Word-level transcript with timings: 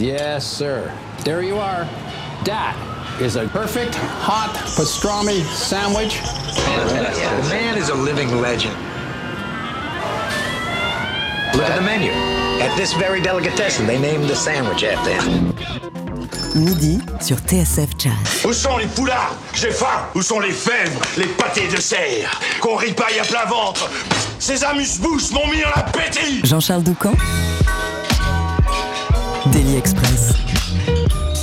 Yes, 0.00 0.46
sir. 0.46 0.90
There 1.24 1.42
you 1.42 1.58
are. 1.58 1.84
That 2.44 2.74
is 3.20 3.36
a 3.36 3.46
perfect 3.48 3.94
hot 3.94 4.54
pastrami 4.74 5.44
sandwich. 5.44 6.22
The 6.56 7.48
man 7.50 7.76
is 7.76 7.90
a 7.90 7.94
living 7.94 8.40
legend. 8.40 8.74
Look 11.54 11.68
at 11.68 11.76
the 11.76 11.82
menu. 11.82 12.12
At 12.62 12.74
this 12.78 12.94
very 12.94 13.20
delicatessen, 13.20 13.86
they 13.86 13.98
named 13.98 14.24
the 14.24 14.34
sandwich 14.34 14.84
after 14.84 15.12
him. 15.20 15.52
Midi 16.54 16.98
sur 17.20 17.36
TSF 17.36 17.90
Jazz. 17.98 18.44
Où 18.46 18.54
sont 18.54 18.78
les 18.78 18.86
poulards 18.86 19.36
J'ai 19.54 19.70
faim 19.70 20.08
Où 20.14 20.22
sont 20.22 20.40
les 20.40 20.50
fèves? 20.50 20.98
Les 21.16 21.26
pâtés 21.26 21.68
de 21.68 21.80
serre 21.80 22.40
Qu'on 22.60 22.74
ripaille 22.74 23.20
à 23.20 23.24
plein 23.24 23.44
ventre 23.44 23.88
Ces 24.40 24.64
amuse-bouches 24.64 25.30
m'ont 25.30 25.46
mis 25.46 25.62
en 25.64 25.70
appétit 25.78 26.40
Jean-Charles 26.42 26.82
Doucan. 26.82 27.14
Daily 29.52 29.76
Express. 29.76 30.34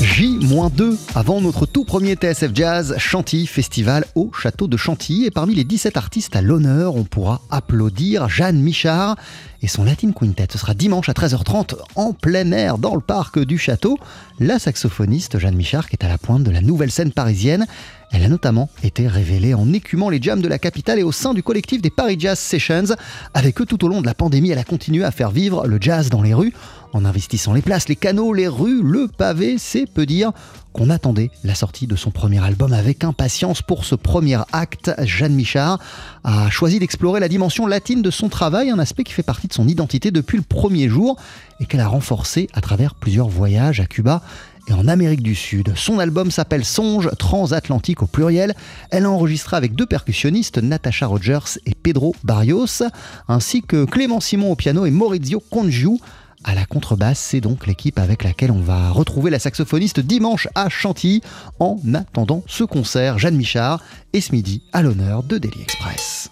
J-2 0.02 0.98
avant 1.16 1.42
notre 1.42 1.66
tout 1.66 1.84
premier 1.84 2.14
TSF 2.14 2.52
Jazz 2.54 2.96
Chantilly 2.98 3.48
Festival 3.48 4.06
au 4.16 4.32
château 4.32 4.68
de 4.68 4.78
Chantilly. 4.78 5.26
Et 5.26 5.32
parmi 5.32 5.56
les 5.56 5.64
17 5.64 5.98
artistes 5.98 6.36
à 6.36 6.42
l'honneur, 6.42 6.96
on 6.96 7.04
pourra 7.04 7.42
applaudir 7.50 8.30
Jeanne 8.30 8.62
Michard 8.62 9.18
et 9.62 9.68
son 9.68 9.84
Latin 9.84 10.12
Quintet. 10.12 10.48
Ce 10.52 10.58
sera 10.58 10.74
dimanche 10.74 11.10
à 11.10 11.14
13h30 11.14 11.76
en 11.96 12.14
plein 12.14 12.52
air 12.52 12.78
dans 12.78 12.96
le 12.96 13.02
parc 13.02 13.40
du 13.40 13.58
château. 13.58 13.98
La 14.40 14.60
saxophoniste 14.60 15.40
Jeanne 15.40 15.56
Michard 15.56 15.90
qui 15.90 15.96
est 15.96 16.06
à 16.06 16.10
la 16.10 16.18
pointe 16.18 16.44
de 16.44 16.52
la 16.52 16.62
nouvelle 16.62 16.92
scène 16.92 17.12
parisienne. 17.12 17.66
Elle 18.12 18.24
a 18.24 18.30
notamment 18.30 18.70
été 18.84 19.08
révélée 19.08 19.54
en 19.54 19.74
écumant 19.74 20.10
les 20.10 20.22
jams 20.22 20.42
de 20.42 20.48
la 20.48 20.60
capitale 20.60 21.00
et 21.00 21.04
au 21.04 21.12
sein 21.12 21.34
du 21.34 21.44
collectif 21.44 21.82
des 21.82 21.90
Paris 21.90 22.16
Jazz 22.18 22.40
Sessions. 22.40 22.96
Avec 23.34 23.60
eux 23.60 23.66
tout 23.66 23.84
au 23.84 23.90
long 23.90 24.02
de 24.02 24.06
la 24.06 24.14
pandémie, 24.14 24.52
elle 24.52 24.60
a 24.60 24.64
continué 24.64 25.04
à 25.04 25.12
faire 25.12 25.32
vivre 25.32 25.68
le 25.68 25.78
jazz 25.82 26.10
dans 26.10 26.22
les 26.22 26.34
rues 26.34 26.54
en 26.98 27.06
investissant 27.06 27.54
les 27.54 27.62
places, 27.62 27.88
les 27.88 27.96
canaux, 27.96 28.34
les 28.34 28.48
rues, 28.48 28.82
le 28.82 29.08
pavé. 29.08 29.58
C'est 29.58 29.86
peu 29.86 30.06
dire 30.06 30.32
qu'on 30.74 30.90
attendait 30.90 31.32
la 31.44 31.56
sortie 31.56 31.88
de 31.88 31.96
son 31.96 32.12
premier 32.12 32.44
album 32.44 32.74
avec 32.74 33.04
impatience 33.04 33.62
pour 33.62 33.86
ce 33.86 33.96
premier 33.96 34.40
acte. 34.52 34.92
Jeanne 35.04 35.34
Michard 35.34 35.80
a 36.24 36.50
choisi 36.50 36.80
d'explorer 36.80 37.20
la 37.20 37.30
dimension 37.30 37.68
latine 37.68 38.02
de 38.02 38.12
son 38.12 38.30
travail, 38.30 38.72
un 38.72 38.80
aspect 38.80 39.04
qui 39.04 39.14
fait 39.14 39.24
partie 39.24 39.48
de 39.48 39.54
son 39.54 39.68
identité 39.68 40.12
depuis 40.12 40.38
le 40.38 40.44
premier 40.44 40.90
jour 40.90 41.18
et 41.60 41.66
qu'elle 41.66 41.80
a 41.80 41.88
renforcé 41.88 42.50
à 42.54 42.62
travers 42.62 42.96
plusieurs 42.96 43.30
voyages 43.30 43.80
à 43.80 43.86
Cuba 43.86 44.24
et 44.68 44.74
en 44.74 44.88
Amérique 44.88 45.22
du 45.22 45.36
Sud. 45.36 45.74
Son 45.76 46.00
album 46.00 46.32
s'appelle 46.32 46.66
Songe 46.66 47.10
transatlantique 47.18 48.02
au 48.02 48.08
pluriel. 48.08 48.54
Elle 48.90 49.06
a 49.06 49.10
enregistré 49.10 49.56
avec 49.56 49.76
deux 49.76 49.86
percussionnistes, 49.86 50.58
Natasha 50.58 51.06
Rogers 51.06 51.60
et 51.66 51.76
Pedro 51.76 52.16
Barrios, 52.24 52.84
ainsi 53.28 53.62
que 53.62 53.86
Clément 53.86 54.20
Simon 54.20 54.52
au 54.52 54.56
piano 54.56 54.86
et 54.86 54.92
Maurizio 54.92 55.40
Congiu 55.40 56.00
à 56.44 56.56
la 56.56 56.66
contrebasse. 56.66 57.20
C'est 57.20 57.42
donc 57.42 57.68
l'équipe 57.68 58.00
avec 58.00 58.24
laquelle 58.24 58.52
on 58.52 58.62
va 58.62 58.90
retrouver 58.90 59.32
la 59.32 59.40
saxophoniste 59.40 60.00
dimanche 60.00 60.48
à 60.56 60.70
Chantilly. 60.70 61.22
En 61.60 61.78
attendant 61.94 62.44
ce 62.48 62.64
concert, 62.64 63.20
Jeanne 63.20 63.36
Michard 63.36 63.82
et 64.14 64.22
ce 64.22 64.32
midi 64.32 64.64
à 64.74 64.82
l'honneur 64.82 65.24
de 65.24 65.38
Daily 65.38 65.62
Express. 65.62 66.30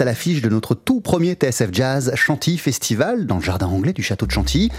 À 0.00 0.04
l'affiche 0.04 0.40
de 0.40 0.48
notre 0.48 0.74
tout 0.74 1.00
premier 1.00 1.34
TSF 1.34 1.68
Jazz 1.72 2.12
Chantilly 2.14 2.58
Festival 2.58 3.26
dans 3.26 3.36
le 3.36 3.42
jardin 3.42 3.66
anglais 3.66 3.92
du 3.92 4.02
château 4.02 4.26
de 4.26 4.30
Chantilly. 4.30 4.70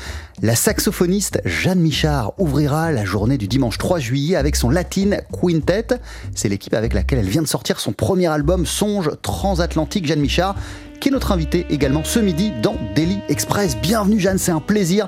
La 0.42 0.56
saxophoniste 0.56 1.42
Jeanne 1.46 1.80
Michard 1.80 2.34
ouvrira 2.38 2.92
la 2.92 3.06
journée 3.06 3.38
du 3.38 3.48
dimanche 3.48 3.78
3 3.78 4.00
juillet 4.00 4.36
avec 4.36 4.56
son 4.56 4.70
Latin 4.70 5.17
Quintet. 5.32 6.00
C'est 6.34 6.50
l'équipe 6.50 6.73
avec 6.73 6.94
laquelle 6.94 7.20
elle 7.20 7.29
vient 7.29 7.41
de 7.41 7.47
sortir 7.47 7.79
son 7.79 7.94
premier 7.94 8.28
album 8.28 8.66
Songe 8.66 9.12
transatlantique. 9.22 10.06
Jeanne 10.06 10.22
Michard, 10.22 10.56
qui 11.00 11.09
est 11.09 11.12
notre 11.12 11.32
invitée 11.32 11.66
également 11.70 12.03
ce 12.03 12.20
midi 12.20 12.52
dans 12.61 12.76
Daily 12.96 13.20
Express. 13.29 13.78
Bienvenue 13.78 14.20
Jeanne, 14.20 14.38
c'est 14.38 14.52
un 14.52 14.59
plaisir 14.59 15.08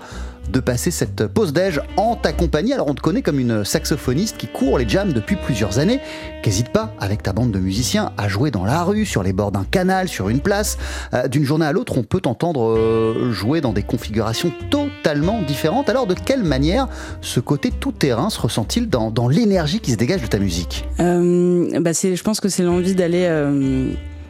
de 0.52 0.60
passer 0.60 0.92
cette 0.92 1.28
pause 1.28 1.54
déj 1.54 1.82
en 1.98 2.16
ta 2.16 2.34
compagnie. 2.34 2.74
Alors 2.74 2.90
on 2.90 2.94
te 2.94 3.02
connaît 3.02 3.22
comme 3.22 3.40
une 3.40 3.66
saxophoniste 3.66 4.38
qui 4.38 4.48
court 4.48 4.78
les 4.78 4.88
jams 4.88 5.14
depuis 5.14 5.36
plusieurs 5.36 5.80
années, 5.80 6.00
qu'hésite 6.44 6.70
pas 6.70 6.94
avec 7.00 7.24
ta 7.24 7.34
bande 7.34 7.52
de 7.52 7.60
musiciens 7.60 8.12
à 8.18 8.28
jouer 8.28 8.52
dans 8.52 8.66
la 8.66 8.84
rue, 8.84 9.06
sur 9.06 9.24
les 9.24 9.34
bords 9.34 9.52
d'un 9.52 9.66
canal, 9.66 10.08
sur 10.08 10.30
une 10.30 10.40
place. 10.40 10.78
Euh, 11.14 11.28
D'une 11.28 11.44
journée 11.44 11.66
à 11.66 11.72
l'autre, 11.72 11.98
on 11.98 12.04
peut 12.04 12.22
t'entendre 12.22 12.78
euh, 12.78 13.32
jouer 13.32 13.62
dans 13.62 13.74
des 13.74 13.84
configurations 13.84 14.52
totalement 14.70 15.42
différentes. 15.42 15.90
Alors 15.90 16.08
de 16.08 16.14
quelle 16.14 16.44
manière 16.44 16.88
ce 17.22 17.40
côté 17.40 17.72
tout-terrain 17.72 18.30
se 18.30 18.40
ressent-il 18.40 18.90
dans, 18.90 19.28
l'énergie 19.28 19.80
qui 19.80 19.92
se 19.92 19.98
dégage 19.98 20.22
de 20.22 20.28
ta 20.28 20.40
musique? 20.40 20.86
Euh, 21.00 21.80
bah 21.82 21.92
je 21.92 22.24
pense 22.24 22.40
que 22.40 22.50
c'est 22.50 22.64
l'envie 22.64 22.96
d'aller 22.96 23.28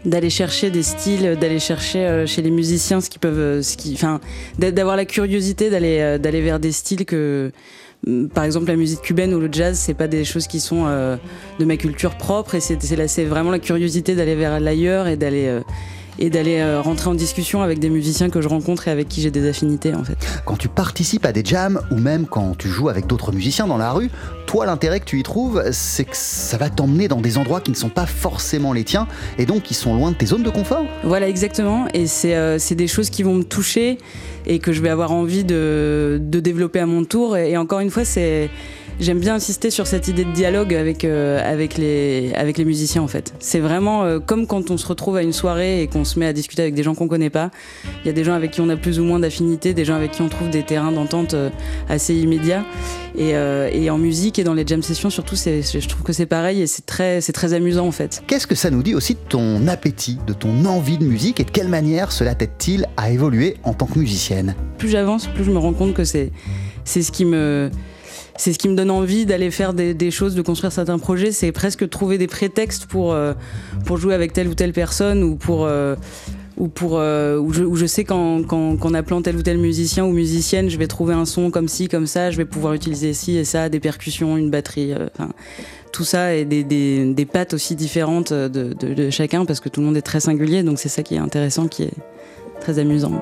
d'aller 0.07 0.29
chercher 0.31 0.71
des 0.71 0.81
styles, 0.83 1.37
d'aller 1.39 1.59
chercher 1.59 1.99
euh, 1.99 2.25
chez 2.25 2.41
les 2.41 2.49
musiciens 2.49 2.99
ce 3.01 3.09
qui 3.09 3.19
peuvent, 3.19 3.37
euh, 3.37 3.61
ce 3.61 3.77
qui, 3.77 3.93
enfin, 3.93 4.19
d'a- 4.57 4.71
d'avoir 4.71 4.95
la 4.95 5.05
curiosité 5.05 5.69
d'aller 5.69 5.99
euh, 5.99 6.17
d'aller 6.17 6.41
vers 6.41 6.59
des 6.59 6.71
styles 6.71 7.05
que 7.05 7.51
par 8.33 8.43
exemple, 8.43 8.67
la 8.67 8.75
musique 8.75 9.01
cubaine 9.01 9.33
ou 9.33 9.39
le 9.39 9.49
jazz, 9.51 9.75
c'est 9.77 9.95
pas 9.95 10.07
des 10.07 10.23
choses 10.23 10.45
qui 10.45 10.59
sont 10.59 10.85
de 10.85 11.65
ma 11.65 11.77
culture 11.77 12.15
propre 12.15 12.53
et 12.53 12.59
c'est 12.59 12.77
c'est 13.07 13.25
vraiment 13.25 13.49
la 13.49 13.57
curiosité 13.57 14.13
d'aller 14.13 14.35
vers 14.35 14.59
l'ailleurs 14.59 15.07
et 15.07 15.17
d'aller 15.17 15.59
et 16.19 16.29
d'aller 16.29 16.59
euh, 16.59 16.81
rentrer 16.81 17.09
en 17.09 17.13
discussion 17.13 17.61
avec 17.61 17.79
des 17.79 17.89
musiciens 17.89 18.29
que 18.29 18.41
je 18.41 18.47
rencontre 18.47 18.87
et 18.87 18.91
avec 18.91 19.07
qui 19.07 19.21
j'ai 19.21 19.31
des 19.31 19.47
affinités 19.47 19.93
en 19.93 20.03
fait. 20.03 20.17
Quand 20.45 20.57
tu 20.57 20.67
participes 20.67 21.25
à 21.25 21.31
des 21.31 21.43
jams 21.43 21.81
ou 21.91 21.95
même 21.95 22.25
quand 22.25 22.57
tu 22.57 22.69
joues 22.69 22.89
avec 22.89 23.07
d'autres 23.07 23.31
musiciens 23.31 23.67
dans 23.67 23.77
la 23.77 23.91
rue, 23.91 24.09
toi 24.45 24.65
l'intérêt 24.65 24.99
que 24.99 25.05
tu 25.05 25.19
y 25.19 25.23
trouves, 25.23 25.63
c'est 25.71 26.05
que 26.05 26.15
ça 26.15 26.57
va 26.57 26.69
t'emmener 26.69 27.07
dans 27.07 27.21
des 27.21 27.37
endroits 27.37 27.61
qui 27.61 27.71
ne 27.71 27.75
sont 27.75 27.89
pas 27.89 28.05
forcément 28.05 28.73
les 28.73 28.83
tiens 28.83 29.07
et 29.37 29.45
donc 29.45 29.63
qui 29.63 29.73
sont 29.73 29.95
loin 29.95 30.11
de 30.11 30.15
tes 30.15 30.27
zones 30.27 30.43
de 30.43 30.49
confort. 30.49 30.85
Voilà 31.03 31.27
exactement 31.27 31.87
et 31.93 32.07
c'est 32.07 32.35
euh, 32.35 32.57
des 32.71 32.87
choses 32.87 33.09
qui 33.09 33.23
vont 33.23 33.35
me 33.35 33.43
toucher 33.43 33.97
et 34.45 34.59
que 34.59 34.71
je 34.71 34.81
vais 34.81 34.89
avoir 34.89 35.11
envie 35.11 35.43
de, 35.43 36.19
de 36.21 36.39
développer 36.39 36.79
à 36.79 36.85
mon 36.85 37.03
tour 37.03 37.37
et, 37.37 37.51
et 37.51 37.57
encore 37.57 37.79
une 37.79 37.89
fois 37.89 38.05
c'est 38.05 38.49
j'aime 38.99 39.19
bien 39.19 39.35
insister 39.35 39.69
sur 39.69 39.87
cette 39.87 40.07
idée 40.07 40.25
de 40.25 40.31
dialogue 40.31 40.73
avec, 40.73 41.05
euh, 41.05 41.39
avec, 41.43 41.77
les, 41.77 42.31
avec 42.35 42.57
les 42.57 42.65
musiciens 42.65 43.01
en 43.01 43.07
fait. 43.07 43.33
C'est 43.39 43.59
vraiment 43.59 44.03
euh, 44.03 44.19
comme 44.19 44.47
quand 44.47 44.71
on 44.71 44.77
se 44.77 44.87
retrouve 44.87 45.17
à 45.17 45.23
une 45.23 45.33
soirée 45.33 45.81
et 45.81 45.87
qu'on 45.87 46.05
se 46.05 46.19
met 46.19 46.25
à 46.25 46.33
discuter 46.33 46.61
avec 46.61 46.73
des 46.73 46.83
gens 46.83 46.95
qu'on 46.95 47.07
connaît 47.07 47.29
pas. 47.29 47.51
Il 48.03 48.07
y 48.07 48.09
a 48.09 48.13
des 48.13 48.23
gens 48.23 48.33
avec 48.33 48.51
qui 48.51 48.61
on 48.61 48.69
a 48.69 48.77
plus 48.77 48.99
ou 48.99 49.03
moins 49.03 49.19
d'affinité, 49.19 49.73
des 49.73 49.85
gens 49.85 49.95
avec 49.95 50.11
qui 50.11 50.21
on 50.21 50.29
trouve 50.29 50.49
des 50.49 50.63
terrains 50.63 50.91
d'entente 50.91 51.33
euh, 51.33 51.49
assez 51.89 52.15
immédiats. 52.15 52.65
Et, 53.19 53.31
et, 53.31 53.89
en 53.89 53.97
musique 53.97 54.37
et 54.37 54.43
dans 54.43 54.53
les 54.53 54.67
jam 54.67 54.83
sessions 54.83 55.09
surtout, 55.09 55.35
je 55.35 55.87
trouve 55.87 56.03
que 56.03 56.13
c'est 56.13 56.27
pareil 56.27 56.61
et 56.61 56.67
c'est 56.67 56.85
très, 56.85 57.19
c'est 57.19 57.33
très 57.33 57.53
amusant 57.53 57.87
en 57.87 57.91
fait. 57.91 58.21
Qu'est-ce 58.27 58.45
que 58.45 58.53
ça 58.53 58.69
nous 58.69 58.83
dit 58.83 58.93
aussi 58.93 59.15
de 59.15 59.19
ton 59.27 59.67
appétit, 59.67 60.19
de 60.27 60.33
ton 60.33 60.65
envie 60.65 60.99
de 60.99 61.03
musique 61.03 61.39
et 61.39 61.43
de 61.43 61.49
quelle 61.49 61.67
manière 61.67 62.11
cela 62.11 62.35
t'aide-t-il 62.35 62.85
à 62.95 63.09
évoluer 63.09 63.57
en 63.63 63.73
tant 63.73 63.87
que 63.87 63.97
musicienne? 63.97 64.53
Plus 64.77 64.89
j'avance, 64.89 65.25
plus 65.25 65.43
je 65.43 65.49
me 65.49 65.57
rends 65.57 65.73
compte 65.73 65.95
que 65.95 66.03
c'est, 66.03 66.31
c'est 66.85 67.01
ce 67.01 67.11
qui 67.11 67.25
me 67.25 67.71
c'est 68.37 68.53
ce 68.53 68.59
qui 68.59 68.69
me 68.69 68.75
donne 68.75 68.91
envie 68.91 69.25
d'aller 69.25 69.51
faire 69.51 69.73
des, 69.73 70.11
choses, 70.11 70.35
de 70.35 70.41
construire 70.41 70.71
certains 70.71 70.99
projets. 70.99 71.31
C'est 71.31 71.51
presque 71.51 71.89
trouver 71.89 72.17
des 72.17 72.27
prétextes 72.27 72.85
pour, 72.85 73.11
euh, 73.11 73.33
pour 73.85 73.97
jouer 73.97 74.13
avec 74.13 74.31
telle 74.31 74.47
ou 74.47 74.53
telle 74.53 74.73
personne 74.73 75.23
ou 75.23 75.35
pour. 75.35 75.65
Euh, 75.65 75.95
ou 76.59 76.69
pour 76.69 76.97
euh, 76.97 77.37
où, 77.37 77.53
je, 77.53 77.85
sais 77.85 78.03
qu'en 78.03 78.41
qu 78.41 78.79
qu 78.81 78.95
appelant 78.95 79.21
tel 79.21 79.35
ou 79.35 79.43
tel 79.43 79.59
musicien 79.59 80.05
ou 80.05 80.11
musicienne, 80.11 80.71
je 80.71 80.77
vais 80.79 80.87
trouver 80.87 81.13
un 81.13 81.25
son 81.25 81.51
comme 81.51 81.67
ci, 81.67 81.87
comme 81.87 82.07
ça, 82.07 82.31
je 82.31 82.37
vais 82.37 82.45
pouvoir 82.45 82.73
utiliser 82.73 83.13
ci 83.13 83.37
et 83.37 83.43
ça, 83.43 83.69
des 83.69 83.79
percussions, 83.79 84.37
une 84.37 84.49
batterie, 84.49 84.91
tout 85.91 86.03
ça 86.03 86.33
et 86.33 86.45
des, 86.45 86.63
des, 86.63 87.13
des, 87.13 87.25
pattes 87.25 87.53
aussi 87.53 87.75
différentes 87.75 88.33
de 88.33 89.09
chacun 89.11 89.45
parce 89.45 89.59
que 89.59 89.69
tout 89.69 89.81
le 89.81 89.85
monde 89.85 89.97
est 89.97 90.01
très 90.01 90.19
singulier, 90.19 90.63
donc 90.63 90.79
c'est 90.79 90.89
ça 90.89 91.03
qui 91.03 91.13
est 91.13 91.19
intéressant, 91.19 91.67
qui 91.67 91.83
est 91.83 91.93
très 92.59 92.79
amusant. 92.79 93.21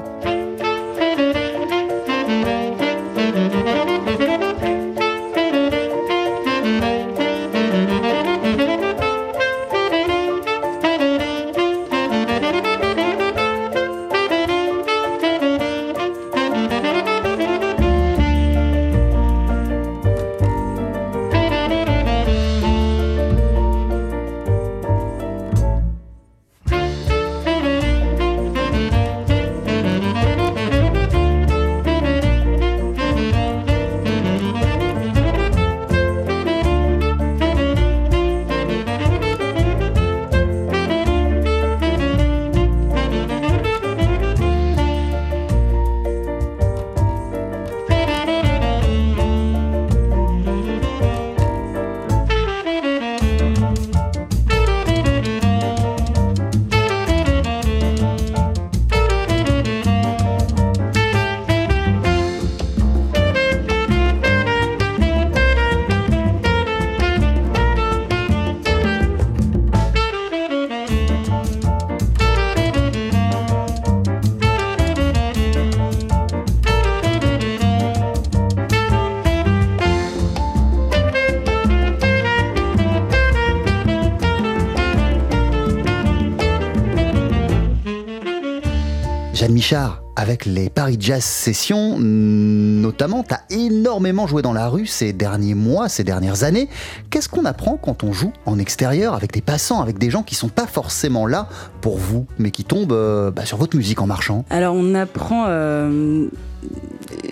Jeanne 89.46 89.54
Michard, 89.54 90.02
avec 90.16 90.48
les 90.48 90.72
Paris 90.72 90.98
Jazz 91.00 91.24
Sessions, 91.24 92.00
notamment, 92.00 93.22
tu 93.22 93.36
as 93.36 93.44
énormément 93.52 94.26
joué 94.26 94.42
dans 94.42 94.54
la 94.54 94.70
rue 94.70 94.88
ces 94.88 95.14
derniers 95.14 95.54
mois, 95.54 95.88
ces 95.88 96.04
dernières 96.04 96.44
années. 96.44 96.68
Qu'est-ce 97.16 97.30
qu'on 97.30 97.46
apprend 97.46 97.78
quand 97.78 98.04
on 98.04 98.12
joue 98.12 98.34
en 98.46 98.60
extérieur 98.60 99.14
avec 99.14 99.32
des 99.32 99.40
passants, 99.40 99.82
avec 99.82 99.98
des 99.98 100.10
gens 100.10 100.22
qui 100.22 100.36
sont 100.36 100.50
pas 100.50 100.68
forcément 100.68 101.26
là 101.26 101.48
pour 101.80 101.98
vous, 101.98 102.26
mais 102.38 102.52
qui 102.52 102.66
tombent 102.66 102.92
euh, 102.92 103.32
bah, 103.32 103.46
sur 103.46 103.58
votre 103.58 103.78
musique 103.78 104.02
en 104.02 104.06
marchant? 104.06 104.44
Alors 104.50 104.76
on 104.76 104.94
apprend. 104.96 105.46
Euh 105.48 106.28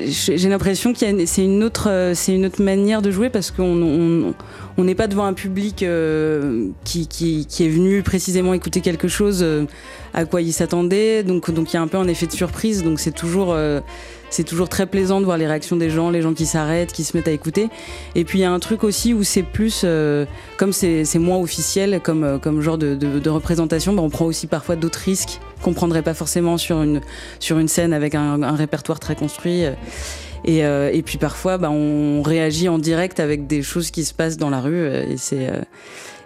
j'ai 0.06 0.48
l'impression 0.48 0.94
qu'il 0.94 1.28
c'est 1.28 1.44
une 1.44 1.64
autre 1.64 2.12
c'est 2.14 2.34
une 2.34 2.46
autre 2.46 2.62
manière 2.64 3.02
de 3.02 3.12
jouer 3.12 3.30
parce 3.30 3.52
qu'on 3.52 4.34
on 4.78 4.84
n'est 4.84 4.96
pas 4.96 5.08
devant 5.08 5.26
un 5.26 5.34
public 5.34 5.82
euh, 5.84 6.70
qui, 6.84 7.48
est 7.60 7.68
venu 7.68 8.04
précisément 8.04 8.54
écouter 8.54 8.80
quelque 8.80 9.08
chose 9.08 9.46
à 10.14 10.26
quoi 10.26 10.42
il 10.42 10.54
s'attendait 10.54 11.24
donc 11.24 11.50
donc 11.52 11.74
il 11.74 11.76
y 11.76 11.78
a 11.78 11.82
un 11.82 11.88
peu 11.88 11.98
un 11.98 12.08
effet 12.08 12.28
de 12.28 12.32
surprise 12.32 12.84
donc 12.84 13.00
c'est 13.00 13.12
toujours 13.12 13.56
c'est 14.34 14.44
toujours 14.44 14.68
très 14.68 14.88
plaisant 14.88 15.20
de 15.20 15.26
voir 15.26 15.38
les 15.38 15.46
réactions 15.46 15.76
des 15.76 15.92
gens, 15.92 16.10
les 16.10 16.24
gens 16.24 16.34
qui 16.34 16.48
s'arrêtent, 16.48 16.92
qui 16.92 17.04
se 17.04 17.16
mettent 17.16 17.28
à 17.28 17.32
écouter. 17.32 17.70
Et 18.16 18.24
puis 18.24 18.40
il 18.40 18.42
y 18.42 18.46
a 18.46 18.52
un 18.52 18.58
truc 18.60 18.84
aussi 18.84 19.14
où 19.14 19.22
c'est 19.22 19.44
plus, 19.44 19.84
euh, 19.84 20.26
comme 20.58 20.74
c'est 20.74 21.06
moins 21.20 21.38
officiel, 21.38 22.00
comme, 22.02 22.24
euh, 22.24 22.38
comme 22.40 22.60
genre 22.60 22.80
de, 22.80 22.96
de, 22.96 23.20
de 23.20 23.30
représentation, 23.30 23.94
bah 23.94 24.02
on 24.02 24.10
prend 24.10 24.26
aussi 24.26 24.48
parfois 24.48 24.76
d'autres 24.76 24.98
risques 24.98 25.40
qu'on 25.62 25.74
prendrait 25.74 26.02
pas 26.02 26.16
forcément 26.16 26.58
sur 26.58 26.82
une, 26.82 27.02
sur 27.40 27.60
une 27.60 27.68
scène 27.68 27.94
avec 27.94 28.16
un, 28.16 28.42
un 28.42 28.56
répertoire 28.56 29.00
très 29.00 29.16
construit. 29.16 29.66
Et, 30.46 30.66
euh, 30.66 30.90
et 30.92 31.04
puis 31.04 31.20
parfois, 31.20 31.60
bah, 31.60 31.70
on 31.70 32.24
réagit 32.24 32.68
en 32.70 32.80
direct 32.80 33.20
avec 33.20 33.46
des 33.46 33.62
choses 33.62 33.92
qui 33.92 34.04
se 34.04 34.16
passent 34.16 34.38
dans 34.38 34.50
la 34.50 34.62
rue. 34.62 34.88
Et 34.88 35.18
c'est 35.18 35.48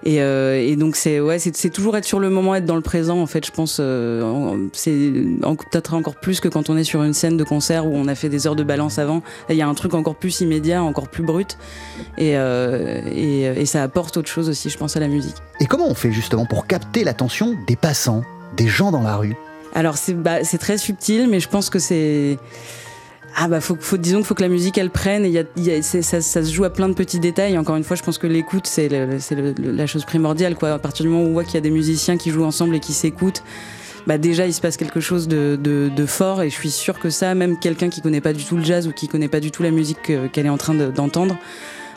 et, 0.08 0.22
euh, 0.22 0.58
et, 0.58 0.78
donc 0.78 0.96
c'est 0.96 1.20
ouais, 1.20 1.38
c'est 1.38 1.70
toujours 1.70 1.98
être 1.98 2.06
sur 2.06 2.20
le 2.20 2.30
moment, 2.30 2.56
être 2.56 2.66
dans 2.66 2.78
le 2.78 2.82
présent. 2.82 3.22
En 3.22 3.26
fait, 3.26 3.46
je 3.46 3.52
pense 3.52 3.80
euh, 3.82 4.70
c'est 4.72 5.12
peut-être 5.42 5.94
encore 5.94 6.16
plus 6.16 6.40
que 6.40 6.48
quand 6.48 6.70
on 6.70 6.78
est 6.78 6.86
sur 6.86 7.04
une 7.04 7.14
scène 7.14 7.36
de 7.36 7.44
concert 7.44 7.86
où 7.86 7.92
on 7.94 8.08
a 8.08 8.16
fait 8.16 8.30
des 8.30 8.48
heures 8.48 8.56
de 8.56 8.64
balance 8.64 9.00
avant. 9.00 9.22
Il 9.50 9.58
y 9.58 9.62
a 9.62 9.68
un 9.68 9.74
truc 9.74 9.94
encore 9.94 10.16
plus 10.16 10.40
immédiat, 10.40 10.82
encore 10.82 11.10
plus 11.10 11.24
brut, 11.24 11.58
et, 12.18 12.38
euh, 12.38 13.02
et, 13.14 13.42
et 13.42 13.66
ça 13.66 13.84
apporte 13.84 14.16
autre 14.16 14.30
chose 14.30 14.48
aussi, 14.48 14.70
je 14.70 14.78
pense, 14.78 14.96
à 14.96 15.02
la 15.02 15.10
musique. 15.10 15.36
Et 15.60 15.66
comment 15.66 15.90
on 15.90 15.94
fait 15.94 16.14
justement 16.14 16.46
pour 16.46 16.68
capter 16.68 17.04
l'attention 17.04 17.56
des 17.68 17.76
passants, 17.76 18.24
des 18.56 18.70
gens 18.70 18.92
dans 18.92 19.04
la 19.04 19.18
rue? 19.18 19.36
Alors 19.76 19.98
c'est 19.98 20.14
bah, 20.14 20.42
très 20.42 20.78
subtil, 20.78 21.28
mais 21.30 21.42
je 21.42 21.50
pense 21.50 21.70
que 21.70 21.80
c'est 21.80 22.38
ah 23.40 23.48
bah 23.48 23.62
faut, 23.62 23.76
disons 23.98 24.18
qu'il 24.18 24.26
faut 24.26 24.34
que 24.34 24.42
la 24.42 24.50
musique 24.50 24.80
elle 24.80 24.90
prenne 24.90 25.24
et 25.24 25.30
y 25.30 25.38
a, 25.38 25.44
y 25.58 25.70
a, 25.70 25.84
ça, 25.84 26.02
ça, 26.02 26.22
se 26.22 26.52
joue 26.52 26.64
à 26.64 26.72
plein 26.72 26.90
de 26.90 26.96
petits 26.96 27.20
détails. 27.20 27.56
Encore 27.60 27.76
une 27.76 27.84
fois, 27.84 27.96
je 27.96 28.02
pense 28.02 28.18
que 28.18 28.26
l'écoute 28.26 28.66
c'est 28.66 28.90
la 28.90 29.86
chose 29.86 30.06
primordiale 30.06 30.56
quoi. 30.56 30.72
À 30.72 30.80
partir 30.80 31.06
du 31.06 31.12
moment 31.12 31.24
où 31.24 31.28
on 31.28 31.34
voit 31.34 31.44
qu'il 31.44 31.54
y 31.54 31.58
a 31.58 31.62
des 31.62 31.70
musiciens 31.70 32.18
qui 32.18 32.32
jouent 32.32 32.46
ensemble 32.46 32.76
et 32.76 32.80
qui 32.80 32.94
s'écoutent, 32.94 33.44
bah 34.08 34.18
déjà 34.18 34.48
il 34.48 34.54
se 34.54 34.60
passe 34.60 34.76
quelque 34.76 35.00
chose 35.00 35.28
de, 35.28 36.06
fort 36.08 36.42
et 36.42 36.50
je 36.50 36.56
suis 36.56 36.72
sûr 36.72 36.98
que 36.98 37.12
ça, 37.12 37.36
même 37.36 37.60
quelqu'un 37.60 37.90
qui 37.90 38.02
connaît 38.02 38.22
pas 38.22 38.34
du 38.34 38.44
tout 38.44 38.58
le 38.58 38.64
jazz 38.64 38.88
ou 38.88 38.92
qui 38.92 39.08
connaît 39.08 39.28
pas 39.28 39.40
du 39.40 39.52
tout 39.52 39.62
la 39.62 39.72
musique 39.72 40.12
qu'elle 40.32 40.46
est 40.48 40.50
en 40.50 40.58
train 40.58 40.74
d'entendre. 40.74 41.38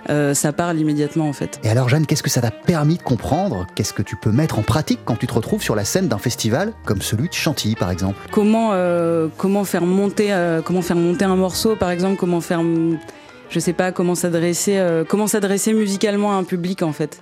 Euh, 0.09 0.35
ça 0.35 0.53
parle 0.53 0.79
immédiatement 0.79 1.29
en 1.29 1.33
fait. 1.33 1.61
Et 1.63 1.69
alors 1.69 1.89
Jeanne, 1.89 2.07
qu'est-ce 2.07 2.23
que 2.23 2.31
ça 2.31 2.41
t'a 2.41 2.51
permis 2.51 2.97
de 2.97 3.03
comprendre? 3.03 3.67
Qu'est-ce 3.75 3.93
que 3.93 4.03
tu 4.03 4.17
peux 4.17 4.31
mettre 4.31 4.59
en 4.59 4.63
pratique 4.63 5.01
quand 5.05 5.17
tu 5.17 5.27
te 5.27 5.35
retrouves 5.35 5.63
sur 5.63 5.75
la 5.75 5.85
scène 5.85 6.09
d'un 6.09 6.19
festival 6.19 6.73
comme 6.85 7.03
celui 7.03 7.29
de 7.29 7.35
Chantilly 7.35 7.75
par 7.75 7.91
exemple? 7.91 8.17
Comment 8.31 8.71
euh, 8.73 9.29
comment 9.37 9.65
faire 9.65 9.83
monter 9.83 10.33
euh, 10.33 10.63
comment 10.63 10.83
faire 10.83 10.97
monter 10.97 11.25
un 11.25 11.37
morceau 11.37 11.77
par 11.77 11.91
exemple? 11.91 12.17
Comment 12.17 12.41
faire 12.41 12.63
je 13.51 13.59
sais 13.59 13.73
pas 13.73 13.93
comment 13.93 14.15
s'adresser 14.15 14.81
comment 15.09 15.27
s'adresser 15.27 15.73
musicalement 15.73 16.33
à 16.33 16.37
un 16.37 16.45
public 16.45 16.83
en 16.83 16.93
fait? 16.93 17.21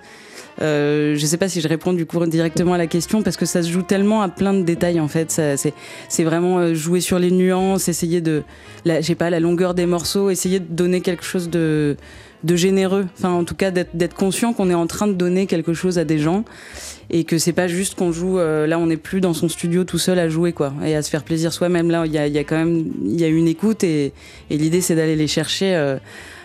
Euh, 0.60 1.14
je 1.16 1.24
sais 1.24 1.36
pas 1.36 1.48
si 1.48 1.60
je 1.60 1.68
réponds 1.68 1.92
du 1.92 2.04
coup 2.04 2.24
directement 2.26 2.72
à 2.72 2.78
la 2.78 2.88
question 2.88 3.22
parce 3.22 3.36
que 3.36 3.46
ça 3.46 3.62
se 3.62 3.70
joue 3.70 3.82
tellement 3.82 4.22
à 4.22 4.28
plein 4.28 4.52
de 4.52 4.62
détails 4.62 5.00
en 5.00 5.08
fait. 5.08 5.30
C'est, 5.30 6.24
vraiment 6.24 6.74
jouer 6.74 7.00
sur 7.00 7.18
les 7.18 7.30
nuances, 7.30 7.88
essayer 7.88 8.20
de, 8.20 8.42
la, 8.84 9.00
j'ai 9.00 9.14
pas 9.14 9.30
la 9.30 9.40
longueur 9.40 9.74
des 9.74 9.86
morceaux, 9.86 10.30
essayer 10.30 10.58
de 10.58 10.66
donner 10.68 11.00
quelque 11.00 11.24
chose 11.24 11.48
de 11.48 11.96
de 12.44 12.56
généreux. 12.56 13.06
Enfin, 13.16 13.30
en 13.30 13.44
tout 13.44 13.54
cas, 13.54 13.70
d'être, 13.70 14.14
conscient 14.14 14.52
qu'on 14.52 14.70
est 14.70 14.74
en 14.74 14.86
train 14.86 15.06
de 15.06 15.12
donner 15.12 15.46
quelque 15.46 15.74
chose 15.74 15.98
à 15.98 16.04
des 16.04 16.18
gens 16.18 16.44
et 17.10 17.24
que 17.24 17.38
c'est 17.38 17.52
pas 17.52 17.68
juste 17.68 17.94
qu'on 17.94 18.12
joue. 18.12 18.38
euh, 18.38 18.66
là, 18.66 18.78
on 18.78 18.86
n'est 18.86 18.96
plus 18.96 19.20
dans 19.20 19.34
son 19.34 19.48
studio 19.48 19.84
tout 19.84 19.98
seul 19.98 20.18
à 20.18 20.28
jouer 20.28 20.52
quoi 20.52 20.72
et 20.84 20.94
à 20.94 21.02
se 21.02 21.10
faire 21.10 21.24
plaisir 21.24 21.52
soi-même. 21.52 21.90
Là, 21.90 22.04
il 22.06 22.12
y 22.12 22.18
a, 22.18 22.26
y 22.26 22.38
a 22.38 22.44
quand 22.44 22.56
même 22.56 22.84
il 23.04 23.20
y 23.20 23.24
a 23.24 23.28
une 23.28 23.48
écoute 23.48 23.84
et, 23.84 24.12
et 24.50 24.56
l'idée 24.58 24.80
c'est 24.80 24.94
d'aller 24.94 25.16
les 25.16 25.28
chercher. 25.28 25.74
euh, 25.74 25.98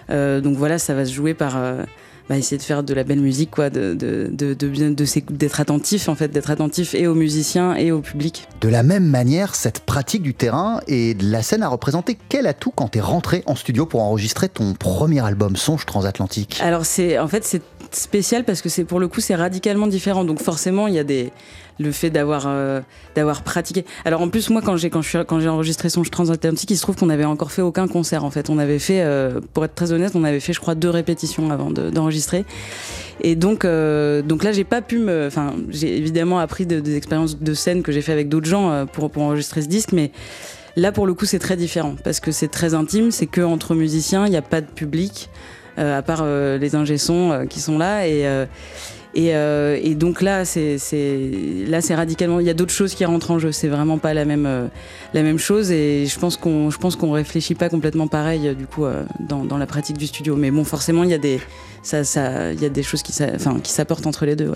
euh, 0.09 0.41
donc 0.41 0.57
voilà, 0.57 0.79
ça 0.79 0.93
va 0.93 1.05
se 1.05 1.13
jouer 1.13 1.33
par 1.33 1.57
euh, 1.57 1.83
bah, 2.30 2.38
essayer 2.38 2.58
de 2.58 2.63
faire 2.63 2.84
de 2.84 2.94
la 2.94 3.03
belle 3.03 3.20
musique, 3.20 3.51
quoi, 3.51 3.70
de, 3.70 3.94
de, 3.94 4.30
de, 4.32 4.53
de 4.53 5.32
d'être 5.32 5.60
attentif 5.60 6.10
en 6.10 6.15
fait, 6.15 6.30
d'être 6.30 6.50
attentif 6.50 6.94
et 6.96 7.08
aux 7.08 7.15
musiciens 7.15 7.75
et 7.75 7.92
au 7.92 8.00
public. 8.00 8.48
De 8.62 8.70
la 8.70 8.84
même 8.84 9.06
manière, 9.06 9.56
cette 9.56 9.80
pratique 9.80 10.24
du 10.24 10.34
terrain 10.34 10.80
et 10.88 11.13
de 11.13 11.30
la 11.30 11.42
scène 11.42 11.63
a 11.63 11.68
représenté 11.68 12.18
quel 12.30 12.48
atout 12.48 12.72
quand 12.74 12.89
t'es 12.89 13.01
rentré 13.01 13.44
en 13.46 13.56
studio 13.56 13.86
pour 13.86 14.01
enregistrer 14.01 14.50
ton 14.50 14.74
premier 14.74 15.20
album 15.20 15.56
Songe 15.56 15.86
Transatlantique? 15.86 16.60
Alors 16.62 16.86
c'est 16.86 17.20
en 17.20 17.27
fait 17.27 17.44
c'est 17.44 17.62
spécial 17.95 18.43
parce 18.43 18.62
que 18.62 18.69
c'est 18.69 18.83
pour 18.85 19.00
le 19.00 19.07
coup 19.07 19.21
c'est 19.21 19.35
radicalement 19.35 19.88
différent. 19.88 20.23
Donc 20.25 20.41
forcément 20.41 20.88
il 20.88 20.93
y 20.93 21.00
a 21.00 21.03
des 21.03 21.31
le 21.79 21.91
fait 21.91 22.12
d'avoir 22.12 22.43
euh, 22.47 22.81
d'avoir 23.15 23.41
pratiqué. 23.41 23.83
Alors 24.05 24.21
en 24.21 24.29
plus 24.29 24.50
moi 24.51 24.62
quand 24.62 24.77
j'ai 24.77 24.89
quand 24.89 25.01
je 25.01 25.19
quand 25.23 25.39
j'ai 25.39 25.50
enregistré 25.50 25.89
Songe 25.89 26.12
Transatlantique, 26.12 26.69
il 26.71 26.77
se 26.77 26.81
trouve 26.83 26.95
qu'on 26.95 27.09
avait 27.09 27.25
encore 27.25 27.51
fait 27.51 27.62
aucun 27.63 27.88
concert 27.88 28.23
en 28.25 28.31
fait. 28.31 28.50
On 28.50 28.57
avait 28.59 28.79
fait 28.79 29.01
euh, 29.01 29.39
pour 29.53 29.65
être 29.65 29.73
très 29.75 29.91
honnête, 29.91 30.12
on 30.15 30.23
avait 30.23 30.39
fait 30.39 30.53
je 30.53 30.59
crois 30.59 30.75
deux 30.75 30.89
répétitions 30.89 31.51
avant 31.51 31.71
de- 31.71 31.89
d'enregistrer. 31.89 32.45
Et 33.21 33.35
donc 33.35 33.65
euh, 33.65 34.21
donc 34.21 34.43
là 34.43 34.51
j'ai 34.51 34.63
pas 34.63 34.81
pu 34.81 35.00
me 35.00 35.25
enfin 35.27 35.53
j'ai 35.69 35.97
évidemment 35.97 36.39
appris 36.39 36.65
de- 36.65 36.79
des 36.79 36.95
expériences 36.95 37.39
de 37.39 37.53
scène 37.53 37.81
que 37.83 37.91
j'ai 37.91 38.01
fait 38.01 38.12
avec 38.12 38.29
d'autres 38.29 38.47
gens 38.47 38.85
pour 38.93 39.09
pour 39.09 39.23
enregistrer 39.23 39.62
ce 39.62 39.67
disque 39.67 39.91
mais 39.93 40.12
Là, 40.75 40.91
pour 40.91 41.05
le 41.05 41.13
coup, 41.13 41.25
c'est 41.25 41.38
très 41.38 41.55
différent 41.55 41.93
parce 42.03 42.19
que 42.19 42.31
c'est 42.31 42.47
très 42.47 42.73
intime. 42.73 43.12
C'est 43.12 43.27
que 43.27 43.41
entre 43.41 43.75
musiciens, 43.75 44.25
il 44.25 44.31
n'y 44.31 44.38
a 44.38 44.41
pas 44.41 44.59
de 44.59 44.65
public, 44.65 45.29
à 45.77 46.01
part 46.01 46.22
euh, 46.24 46.58
les 46.58 46.75
ingé-sons 46.75 47.32
euh, 47.32 47.46
qui 47.46 47.60
sont 47.60 47.77
là. 47.77 48.08
Et, 48.08 48.25
euh, 48.27 48.46
et, 49.15 49.36
euh, 49.36 49.77
et 49.82 49.94
donc 49.94 50.22
là, 50.22 50.44
c'est 50.44 50.77
là, 51.68 51.82
c'est 51.82 51.96
radicalement. 51.96 52.39
Il 52.39 52.48
y 52.48 52.50
a 52.50 52.53
d'autres 52.56 52.74
choses 52.74 52.96
qui 52.96 53.06
rentrent 53.06 53.32
en 53.32 53.39
jeu. 53.39 53.51
C'est 53.51 53.68
vraiment 53.68 54.00
pas 54.00 54.13
la 54.13 54.25
même 54.25 54.46
euh, 54.48 54.68
la 55.13 55.22
même 55.22 55.38
chose. 55.38 55.72
Et 55.72 56.06
je 56.08 56.20
pense 56.20 56.36
qu'on 56.36 56.72
je 56.72 56.77
pense 56.77 56.96
qu'on 56.96 57.12
réfléchit 57.12 57.53
pas 57.56 57.70
complètement 57.70 58.08
pareil 58.08 58.48
euh, 58.48 58.53
du 58.56 58.65
coup 58.65 58.86
euh, 58.86 59.03
dans, 59.20 59.46
dans 59.46 59.58
la 59.58 59.68
pratique 59.68 59.98
du 59.98 60.08
studio. 60.08 60.36
Mais 60.36 60.50
bon, 60.50 60.63
forcément, 60.63 61.03
il 61.03 61.12
y 61.12 61.13
a 61.13 61.20
des 61.20 61.39
ça 61.84 62.03
ça 62.03 62.53
il 62.53 62.62
y 62.62 62.65
a 62.65 62.70
des 62.70 62.84
choses 62.84 63.03
qui 63.03 63.13
enfin 63.36 63.60
qui 63.62 63.72
s'apportent 63.72 64.08
entre 64.08 64.25
les 64.25 64.36
deux. 64.36 64.51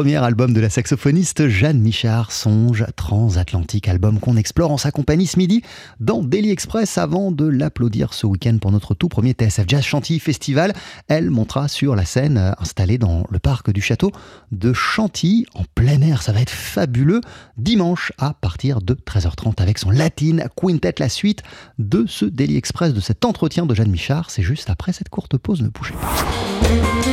Premier 0.00 0.16
album 0.16 0.54
de 0.54 0.60
la 0.60 0.70
saxophoniste 0.70 1.48
Jeanne 1.48 1.78
Michard, 1.78 2.32
Songe 2.32 2.86
transatlantique, 2.96 3.86
album 3.86 4.18
qu'on 4.18 4.38
explore 4.38 4.70
en 4.70 4.78
sa 4.78 4.90
compagnie 4.90 5.26
ce 5.26 5.36
midi 5.36 5.62
dans 6.00 6.22
Daily 6.22 6.50
Express 6.50 6.96
avant 6.96 7.32
de 7.32 7.44
l'applaudir 7.44 8.14
ce 8.14 8.26
week-end 8.26 8.56
pour 8.62 8.72
notre 8.72 8.94
tout 8.94 9.10
premier 9.10 9.32
TSF 9.32 9.66
Jazz 9.68 9.82
Chantilly 9.82 10.18
Festival. 10.18 10.72
Elle 11.08 11.28
montera 11.28 11.68
sur 11.68 11.96
la 11.96 12.06
scène 12.06 12.38
euh, 12.38 12.52
installée 12.58 12.96
dans 12.96 13.26
le 13.28 13.38
parc 13.38 13.70
du 13.70 13.82
château 13.82 14.10
de 14.52 14.72
Chantilly 14.72 15.44
en 15.54 15.64
plein 15.74 16.00
air. 16.00 16.22
Ça 16.22 16.32
va 16.32 16.40
être 16.40 16.48
fabuleux 16.48 17.20
dimanche 17.58 18.10
à 18.16 18.32
partir 18.32 18.80
de 18.80 18.94
13h30 18.94 19.60
avec 19.60 19.76
son 19.76 19.90
Latin 19.90 20.38
Quintet, 20.56 20.94
la 20.98 21.10
suite 21.10 21.42
de 21.78 22.06
ce 22.08 22.24
Daily 22.24 22.56
Express, 22.56 22.94
de 22.94 23.00
cet 23.00 23.26
entretien 23.26 23.66
de 23.66 23.74
Jeanne 23.74 23.90
Michard. 23.90 24.30
C'est 24.30 24.42
juste 24.42 24.70
après 24.70 24.94
cette 24.94 25.10
courte 25.10 25.36
pause, 25.36 25.60
ne 25.60 25.68
bougez 25.68 25.92
pas. 25.92 26.14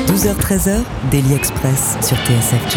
12h-13h, 0.07 0.83
Daily 1.11 1.33
Express 1.33 1.97
sur 2.01 2.15
TSF 2.19 2.63
Jazz. 2.69 2.76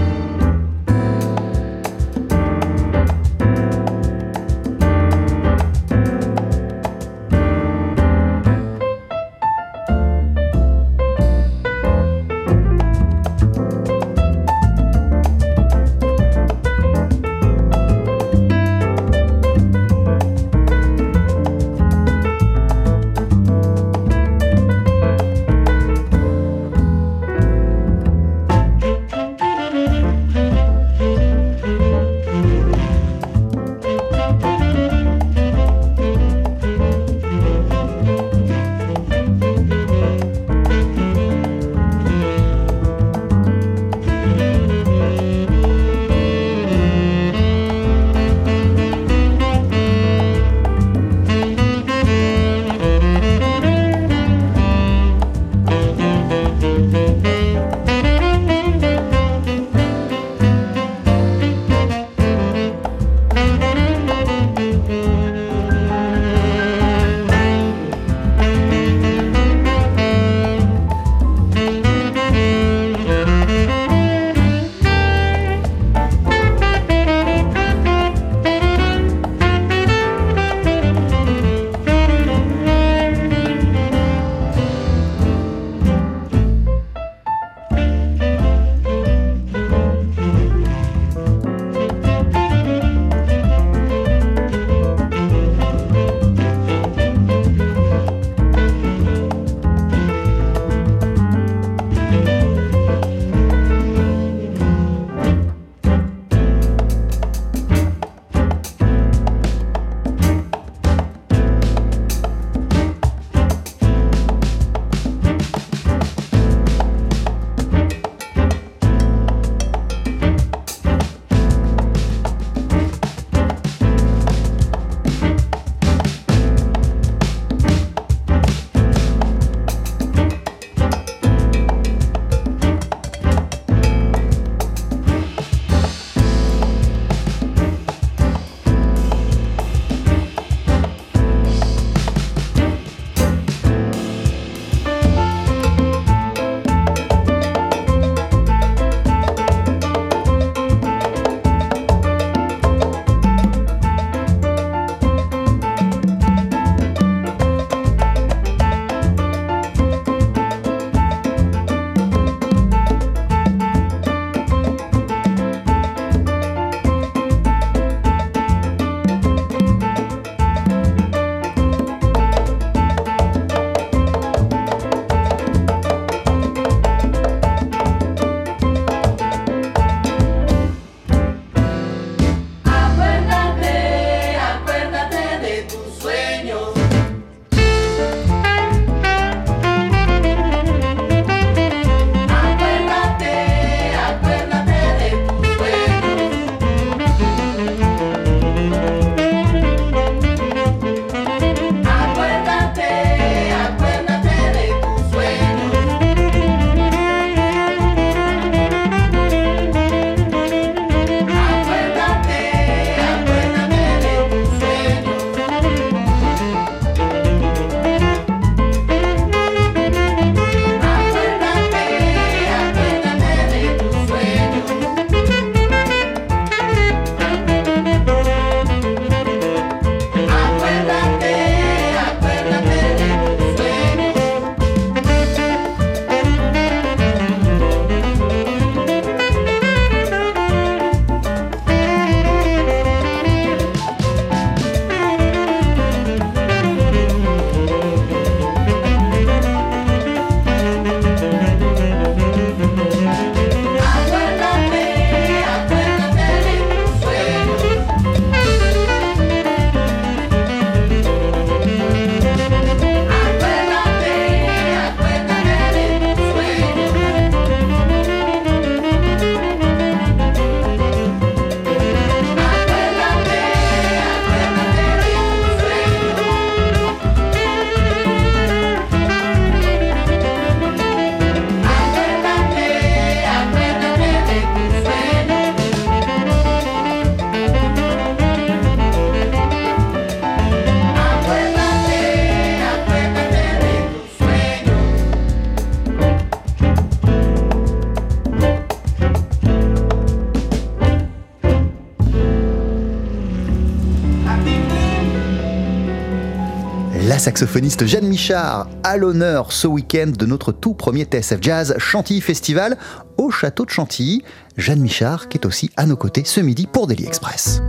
Jeanne 307.41 308.07
Michard 308.07 308.67
à 308.83 308.97
l'honneur 308.97 309.51
ce 309.51 309.65
week-end 309.65 310.11
de 310.15 310.25
notre 310.27 310.51
tout 310.51 310.75
premier 310.75 311.05
TSF 311.05 311.39
Jazz 311.41 311.75
Chantilly 311.79 312.21
Festival 312.21 312.77
au 313.17 313.31
château 313.31 313.65
de 313.65 313.71
Chantilly. 313.71 314.23
Jeanne 314.57 314.79
Michard 314.79 315.27
qui 315.27 315.39
est 315.39 315.45
aussi 315.47 315.71
à 315.75 315.87
nos 315.87 315.95
côtés 315.95 316.21
ce 316.23 316.39
midi 316.39 316.67
pour 316.71 316.85
Daily 316.85 317.05
Express. 317.05 317.63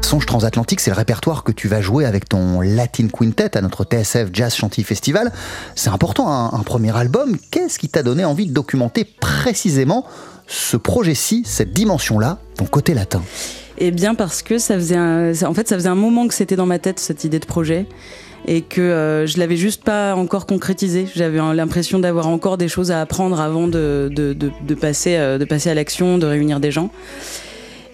Songe 0.00 0.24
transatlantique, 0.24 0.80
c'est 0.80 0.90
le 0.90 0.96
répertoire 0.96 1.44
que 1.44 1.52
tu 1.52 1.68
vas 1.68 1.82
jouer 1.82 2.06
avec 2.06 2.26
ton 2.26 2.62
Latin 2.62 3.08
Quintet 3.08 3.54
à 3.56 3.60
notre 3.60 3.84
TSF 3.84 4.30
Jazz 4.32 4.54
Chantilly 4.54 4.84
Festival. 4.84 5.30
C'est 5.74 5.90
important, 5.90 6.30
un, 6.30 6.58
un 6.58 6.62
premier 6.62 6.96
album. 6.96 7.36
Qu'est-ce 7.50 7.78
qui 7.78 7.90
t'a 7.90 8.02
donné 8.02 8.24
envie 8.24 8.46
de 8.46 8.52
documenter 8.54 9.04
précisément 9.04 10.06
ce 10.46 10.78
projet-ci, 10.78 11.42
cette 11.44 11.74
dimension-là, 11.74 12.38
ton 12.56 12.64
côté 12.64 12.94
latin? 12.94 13.22
Eh 13.76 13.90
bien 13.90 14.14
parce 14.14 14.42
que 14.42 14.58
ça 14.58 14.74
faisait 14.74 14.96
un, 14.96 15.32
en 15.42 15.54
fait 15.54 15.68
ça 15.68 15.76
faisait 15.76 15.88
un 15.88 15.94
moment 15.94 16.28
que 16.28 16.34
c'était 16.34 16.56
dans 16.56 16.66
ma 16.66 16.78
tête 16.78 16.98
cette 16.98 17.24
idée 17.24 17.38
de 17.40 17.46
projet 17.46 17.86
et 18.46 18.62
que 18.62 18.80
euh, 18.80 19.26
je 19.26 19.38
l'avais 19.38 19.56
juste 19.56 19.84
pas 19.84 20.14
encore 20.14 20.46
concrétisé. 20.46 21.06
J'avais 21.14 21.38
l'impression 21.54 21.98
d'avoir 21.98 22.28
encore 22.28 22.58
des 22.58 22.68
choses 22.68 22.90
à 22.90 23.00
apprendre 23.00 23.40
avant 23.40 23.68
de, 23.68 24.10
passer, 24.80 25.16
euh, 25.16 25.38
de 25.38 25.44
passer 25.44 25.70
à 25.70 25.74
l'action, 25.74 26.18
de 26.18 26.26
réunir 26.26 26.60
des 26.60 26.70
gens. 26.70 26.90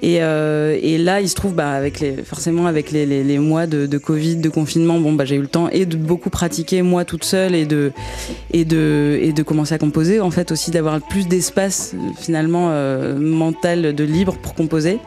Et, 0.00 0.18
euh, 0.20 0.78
là, 0.98 1.20
il 1.20 1.28
se 1.28 1.34
trouve, 1.34 1.54
bah, 1.54 1.80
forcément, 2.24 2.66
avec 2.66 2.92
les, 2.92 3.38
mois 3.38 3.66
de, 3.66 3.98
Covid, 3.98 4.36
de 4.36 4.48
confinement, 4.48 4.98
bah, 5.12 5.24
j'ai 5.24 5.36
eu 5.36 5.40
le 5.40 5.48
temps 5.48 5.68
et 5.68 5.86
de 5.86 5.96
beaucoup 5.96 6.30
pratiquer 6.30 6.82
moi 6.82 7.04
toute 7.04 7.24
seule 7.24 7.54
et 7.54 7.66
de, 7.66 9.42
commencer 9.42 9.74
à 9.74 9.78
composer. 9.78 10.20
En 10.20 10.30
fait, 10.30 10.52
aussi 10.52 10.70
d'avoir 10.70 11.00
plus 11.00 11.26
d'espace 11.26 11.94
finalement 12.18 12.68
euh, 12.70 13.18
mental 13.18 13.94
de 13.94 14.04
libre 14.04 14.36
pour 14.40 14.54
composer. 14.54 14.98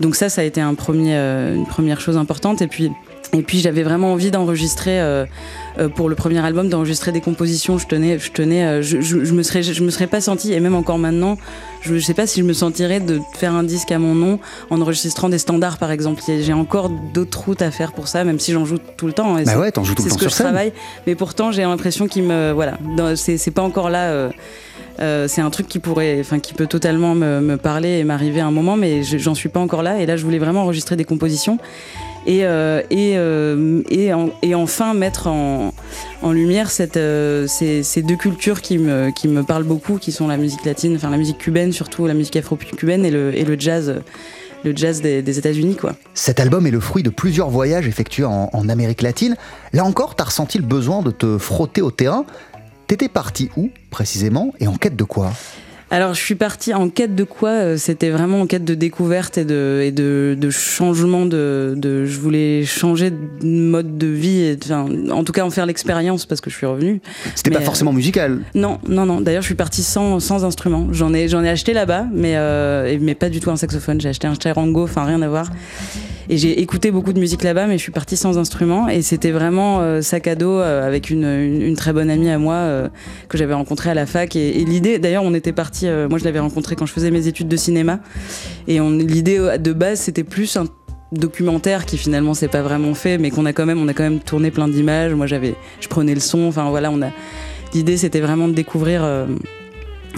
Donc 0.00 0.14
ça, 0.14 0.28
ça 0.28 0.42
a 0.42 0.44
été 0.44 0.60
une 0.60 0.76
première 0.76 2.00
chose 2.00 2.18
importante. 2.18 2.60
Et 2.60 2.66
puis, 2.66 2.90
et 3.32 3.42
puis 3.42 3.58
j'avais 3.60 3.82
vraiment 3.82 4.12
envie 4.12 4.30
d'enregistrer 4.30 5.00
euh, 5.00 5.26
euh, 5.78 5.88
pour 5.88 6.08
le 6.08 6.14
premier 6.14 6.44
album, 6.44 6.68
d'enregistrer 6.68 7.12
des 7.12 7.20
compositions. 7.20 7.78
Je 7.78 7.86
tenais, 7.86 8.18
je 8.18 8.30
tenais, 8.32 8.64
euh, 8.64 8.82
je, 8.82 9.00
je, 9.00 9.24
je, 9.24 9.32
me 9.32 9.42
serais, 9.42 9.62
je 9.62 9.82
me 9.82 9.90
serais 9.90 10.06
pas 10.06 10.20
senti, 10.20 10.52
et 10.52 10.60
même 10.60 10.74
encore 10.74 10.98
maintenant, 10.98 11.36
je, 11.82 11.96
je 11.96 12.04
sais 12.04 12.14
pas 12.14 12.26
si 12.26 12.40
je 12.40 12.44
me 12.44 12.52
sentirais 12.52 13.00
de 13.00 13.20
faire 13.34 13.54
un 13.54 13.62
disque 13.62 13.92
à 13.92 13.98
mon 13.98 14.14
nom 14.14 14.38
en 14.70 14.80
enregistrant 14.80 15.28
des 15.28 15.38
standards, 15.38 15.78
par 15.78 15.90
exemple. 15.90 16.22
J'ai 16.26 16.52
encore 16.52 16.88
d'autres 16.88 17.44
routes 17.44 17.62
à 17.62 17.70
faire 17.70 17.92
pour 17.92 18.08
ça, 18.08 18.24
même 18.24 18.38
si 18.38 18.52
j'en 18.52 18.64
joue 18.64 18.78
tout 18.96 19.06
le 19.06 19.12
temps. 19.12 19.34
Bah 19.44 19.58
ouais, 19.58 19.72
t'en 19.72 19.84
joues 19.84 19.94
tout 19.94 20.02
le 20.02 20.08
temps 20.08 20.14
C'est 20.14 20.20
ce 20.20 20.24
que 20.24 20.30
sur 20.30 20.38
je 20.38 20.42
travaille, 20.42 20.72
mais 21.06 21.14
pourtant 21.14 21.52
j'ai 21.52 21.62
l'impression 21.62 22.08
qu'il 22.08 22.24
me, 22.24 22.52
voilà, 22.52 22.78
c'est 23.16 23.50
pas 23.50 23.62
encore 23.62 23.90
là. 23.90 24.30
Euh, 25.00 25.28
c'est 25.28 25.40
un 25.40 25.50
truc 25.50 25.68
qui 25.68 25.78
pourrait, 25.78 26.18
enfin, 26.20 26.38
qui 26.38 26.54
peut 26.54 26.66
totalement 26.66 27.14
me, 27.14 27.40
me 27.40 27.56
parler 27.56 27.98
et 27.98 28.04
m'arriver 28.04 28.40
à 28.40 28.46
un 28.46 28.50
moment, 28.50 28.76
mais 28.76 29.02
j'en 29.02 29.34
suis 29.34 29.48
pas 29.48 29.60
encore 29.60 29.82
là. 29.82 30.00
Et 30.00 30.06
là, 30.06 30.16
je 30.16 30.24
voulais 30.24 30.38
vraiment 30.38 30.62
enregistrer 30.62 30.96
des 30.96 31.04
compositions 31.04 31.58
et, 32.26 32.44
euh, 32.44 32.82
et, 32.90 33.14
euh, 33.16 33.82
et, 33.88 34.12
en, 34.12 34.30
et, 34.42 34.54
enfin 34.54 34.94
mettre 34.94 35.28
en, 35.28 35.72
en 36.22 36.32
lumière 36.32 36.70
euh, 36.96 37.46
ces, 37.46 37.82
ces, 37.82 38.02
deux 38.02 38.16
cultures 38.16 38.60
qui 38.60 38.78
me, 38.78 39.10
qui 39.10 39.28
me 39.28 39.42
parlent 39.42 39.64
beaucoup, 39.64 39.98
qui 39.98 40.12
sont 40.12 40.28
la 40.28 40.36
musique 40.36 40.64
latine, 40.64 40.96
enfin 40.96 41.10
la 41.10 41.16
musique 41.16 41.38
cubaine 41.38 41.72
surtout, 41.72 42.06
la 42.06 42.14
musique 42.14 42.36
afro-cubaine 42.36 43.04
et 43.04 43.10
le, 43.10 43.34
et 43.36 43.44
le 43.44 43.58
jazz 43.58 44.02
le 44.64 44.74
jazz 44.74 45.00
des, 45.00 45.22
des 45.22 45.38
États-Unis. 45.38 45.76
quoi. 45.76 45.94
Cet 46.14 46.40
album 46.40 46.66
est 46.66 46.72
le 46.72 46.80
fruit 46.80 47.04
de 47.04 47.10
plusieurs 47.10 47.50
voyages 47.50 47.86
effectués 47.86 48.24
en, 48.24 48.50
en 48.52 48.68
Amérique 48.68 49.02
latine. 49.02 49.36
Là 49.72 49.84
encore, 49.84 50.16
tu 50.16 50.22
as 50.22 50.26
ressenti 50.26 50.58
le 50.58 50.64
besoin 50.64 51.02
de 51.02 51.12
te 51.12 51.38
frotter 51.38 51.82
au 51.82 51.92
terrain. 51.92 52.24
T'étais 52.88 53.08
parti 53.08 53.50
où 53.56 53.70
précisément 53.90 54.52
et 54.58 54.66
en 54.66 54.74
quête 54.74 54.96
de 54.96 55.04
quoi? 55.04 55.32
Alors 55.90 56.14
je 56.14 56.20
suis 56.20 56.34
partie 56.34 56.74
en 56.74 56.88
quête 56.88 57.14
de 57.14 57.24
quoi 57.24 57.76
C'était 57.78 58.10
vraiment 58.10 58.40
en 58.40 58.46
quête 58.46 58.64
de 58.64 58.74
découverte 58.74 59.38
et 59.38 59.44
de, 59.44 59.80
et 59.84 59.92
de, 59.92 60.36
de 60.38 60.50
changement 60.50 61.26
de, 61.26 61.74
de, 61.76 62.06
Je 62.06 62.18
voulais 62.18 62.64
changer 62.64 63.10
de 63.10 63.16
mode 63.44 63.96
de 63.98 64.06
vie, 64.06 64.40
et, 64.40 64.58
enfin, 64.64 64.86
en 65.10 65.24
tout 65.24 65.32
cas 65.32 65.44
en 65.44 65.50
faire 65.50 65.66
l'expérience 65.66 66.26
parce 66.26 66.40
que 66.40 66.50
je 66.50 66.56
suis 66.56 66.66
revenue. 66.66 67.00
C'était 67.34 67.50
pas 67.50 67.60
forcément 67.60 67.92
musical 67.92 68.32
euh, 68.32 68.58
Non, 68.58 68.78
non, 68.88 69.06
non. 69.06 69.20
D'ailleurs 69.20 69.42
je 69.42 69.46
suis 69.46 69.54
partie 69.54 69.82
sans, 69.82 70.20
sans 70.20 70.44
instrument. 70.44 70.88
J'en 70.92 71.14
ai, 71.14 71.28
j'en 71.28 71.42
ai 71.44 71.48
acheté 71.48 71.72
là-bas, 71.72 72.06
mais, 72.12 72.36
euh, 72.36 72.98
mais 73.00 73.14
pas 73.14 73.28
du 73.28 73.40
tout 73.40 73.50
un 73.50 73.56
saxophone. 73.56 74.00
J'ai 74.00 74.08
acheté 74.08 74.26
un 74.26 74.34
charango, 74.40 74.84
enfin 74.84 75.04
rien 75.04 75.22
à 75.22 75.28
voir. 75.28 75.50
Et 76.28 76.36
j'ai 76.38 76.60
écouté 76.60 76.90
beaucoup 76.90 77.12
de 77.12 77.20
musique 77.20 77.44
là-bas, 77.44 77.66
mais 77.66 77.78
je 77.78 77.82
suis 77.82 77.92
partie 77.92 78.16
sans 78.16 78.36
instrument. 78.36 78.88
Et 78.88 79.02
c'était 79.02 79.30
vraiment 79.30 79.80
euh, 79.80 80.00
sac 80.00 80.26
à 80.26 80.34
dos 80.34 80.58
euh, 80.58 80.86
avec 80.86 81.10
une, 81.10 81.24
une, 81.24 81.62
une, 81.62 81.76
très 81.76 81.92
bonne 81.92 82.10
amie 82.10 82.30
à 82.30 82.38
moi 82.38 82.54
euh, 82.54 82.88
que 83.28 83.38
j'avais 83.38 83.54
rencontrée 83.54 83.90
à 83.90 83.94
la 83.94 84.06
fac. 84.06 84.34
Et, 84.34 84.60
et 84.60 84.64
l'idée, 84.64 84.98
d'ailleurs, 84.98 85.22
on 85.22 85.34
était 85.34 85.52
parti. 85.52 85.75
Moi, 85.84 86.18
je 86.18 86.24
l'avais 86.24 86.38
rencontrée 86.38 86.76
quand 86.76 86.86
je 86.86 86.92
faisais 86.92 87.10
mes 87.10 87.26
études 87.26 87.48
de 87.48 87.56
cinéma. 87.56 88.00
Et 88.68 88.80
l'idée 88.80 89.38
de 89.58 89.72
base, 89.72 90.00
c'était 90.00 90.24
plus 90.24 90.56
un 90.56 90.64
documentaire 91.12 91.86
qui 91.86 91.98
finalement 91.98 92.34
s'est 92.34 92.48
pas 92.48 92.62
vraiment 92.62 92.94
fait, 92.94 93.18
mais 93.18 93.30
qu'on 93.30 93.46
a 93.46 93.52
quand 93.52 93.66
même, 93.66 93.80
on 93.80 93.88
a 93.88 93.94
quand 93.94 94.02
même 94.02 94.20
tourné 94.20 94.50
plein 94.50 94.68
d'images. 94.68 95.12
Moi, 95.14 95.26
j'avais, 95.26 95.54
je 95.80 95.88
prenais 95.88 96.14
le 96.14 96.20
son. 96.20 96.48
Enfin 96.48 96.68
voilà, 96.70 96.90
on 96.90 97.02
a. 97.02 97.10
L'idée, 97.74 97.96
c'était 97.96 98.20
vraiment 98.20 98.48
de 98.48 98.54
découvrir 98.54 99.04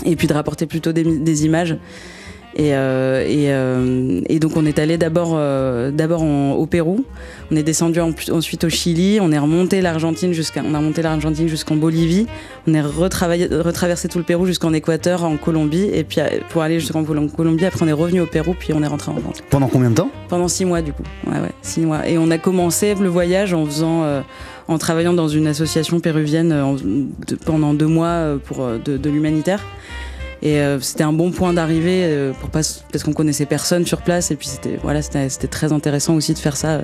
et 0.05 0.17
puis 0.17 0.27
de 0.27 0.33
rapporter 0.33 0.67
plutôt 0.67 0.93
des 0.93 1.45
images. 1.45 1.77
Et, 2.59 2.75
euh, 2.75 3.25
et, 3.25 3.53
euh, 3.53 4.21
et, 4.29 4.41
donc 4.41 4.57
on 4.57 4.67
est 4.67 4.81
allé 4.81 4.99
d'abord 4.99 5.35
euh, 5.35 5.93
d'abord 5.93 6.25
au 6.25 6.67
Pérou, 6.67 7.05
on 7.53 7.57
est 7.57 7.63
descendu 7.63 8.01
en, 8.01 8.11
ensuite 8.33 8.65
au 8.65 8.69
Chili, 8.69 9.21
on 9.23 9.31
est 9.31 9.39
remonté 9.39 9.81
l'Argentine 9.81 10.33
jusqu'à 10.33 10.63
on 10.67 10.75
a 10.75 10.79
remonté 10.79 11.01
l'Argentine 11.01 11.47
jusqu'en 11.47 11.77
Bolivie, 11.77 12.27
on 12.67 12.75
est 12.75 12.81
retraversé 12.81 14.09
tout 14.09 14.19
le 14.19 14.25
Pérou 14.25 14.45
jusqu'en 14.45 14.73
Équateur, 14.73 15.23
en 15.23 15.37
Colombie, 15.37 15.89
et 15.93 16.03
puis 16.03 16.21
pour 16.49 16.63
aller 16.63 16.81
jusqu'en 16.81 17.05
Colombie, 17.05 17.65
après 17.65 17.85
on 17.85 17.89
est 17.89 17.93
revenu 17.93 18.23
au 18.23 18.27
Pérou, 18.27 18.57
puis 18.59 18.73
on 18.75 18.83
est 18.83 18.89
rentré 18.89 19.13
en 19.13 19.19
France. 19.19 19.37
Pendant 19.51 19.69
combien 19.69 19.91
de 19.91 19.95
temps? 19.95 20.11
Pendant 20.29 20.49
six 20.49 20.65
mois 20.65 20.83
du 20.83 20.93
coup, 20.93 21.05
ouais 21.29 21.39
ouais, 21.39 21.53
six 21.63 21.83
mois. 21.83 22.09
Et 22.09 22.19
on 22.19 22.29
a 22.33 22.39
commencé 22.39 22.93
le 22.97 23.09
voyage 23.09 23.55
en 23.55 23.67
faisant 23.67 24.03
en 24.67 24.79
travaillant 24.79 25.13
dans 25.13 25.29
une 25.29 25.47
association 25.47 26.01
péruvienne 26.01 26.53
en, 26.53 26.75
de, 26.75 27.37
pendant 27.37 27.73
deux 27.73 27.87
mois 27.87 28.37
pour 28.45 28.67
de, 28.85 28.97
de 28.97 29.11
l'humanitaire. 29.11 29.63
Et 30.43 30.61
euh, 30.61 30.81
c'était 30.81 31.05
un 31.05 31.13
bon 31.13 31.31
point 31.31 31.53
d'arrivée 31.53 32.05
euh, 32.05 32.33
pour 32.33 32.51
pas 32.51 32.61
parce 32.93 33.05
qu'on 33.05 33.13
connaissait 33.13 33.47
personne 33.47 33.85
sur 33.87 34.03
place 34.03 34.31
et 34.31 34.37
puis 34.37 34.47
c'était 34.47 34.79
voilà 34.83 35.03
c'était 35.03 35.29
c'était 35.29 35.49
très 35.49 35.73
intéressant 35.73 36.15
aussi 36.15 36.35
de 36.35 36.39
faire 36.39 36.57
ça. 36.57 36.83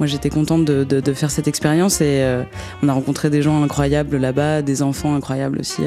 Moi 0.00 0.06
j'étais 0.06 0.30
contente 0.30 0.64
de, 0.64 0.82
de, 0.82 1.00
de, 1.00 1.12
faire 1.12 1.30
cette 1.30 1.46
expérience 1.46 2.00
et 2.00 2.22
euh, 2.22 2.42
on 2.82 2.88
a 2.88 2.92
rencontré 2.92 3.30
des 3.30 3.42
gens 3.42 3.62
incroyables 3.62 4.16
là-bas, 4.16 4.62
des 4.62 4.82
enfants 4.82 5.14
incroyables 5.14 5.60
aussi. 5.60 5.82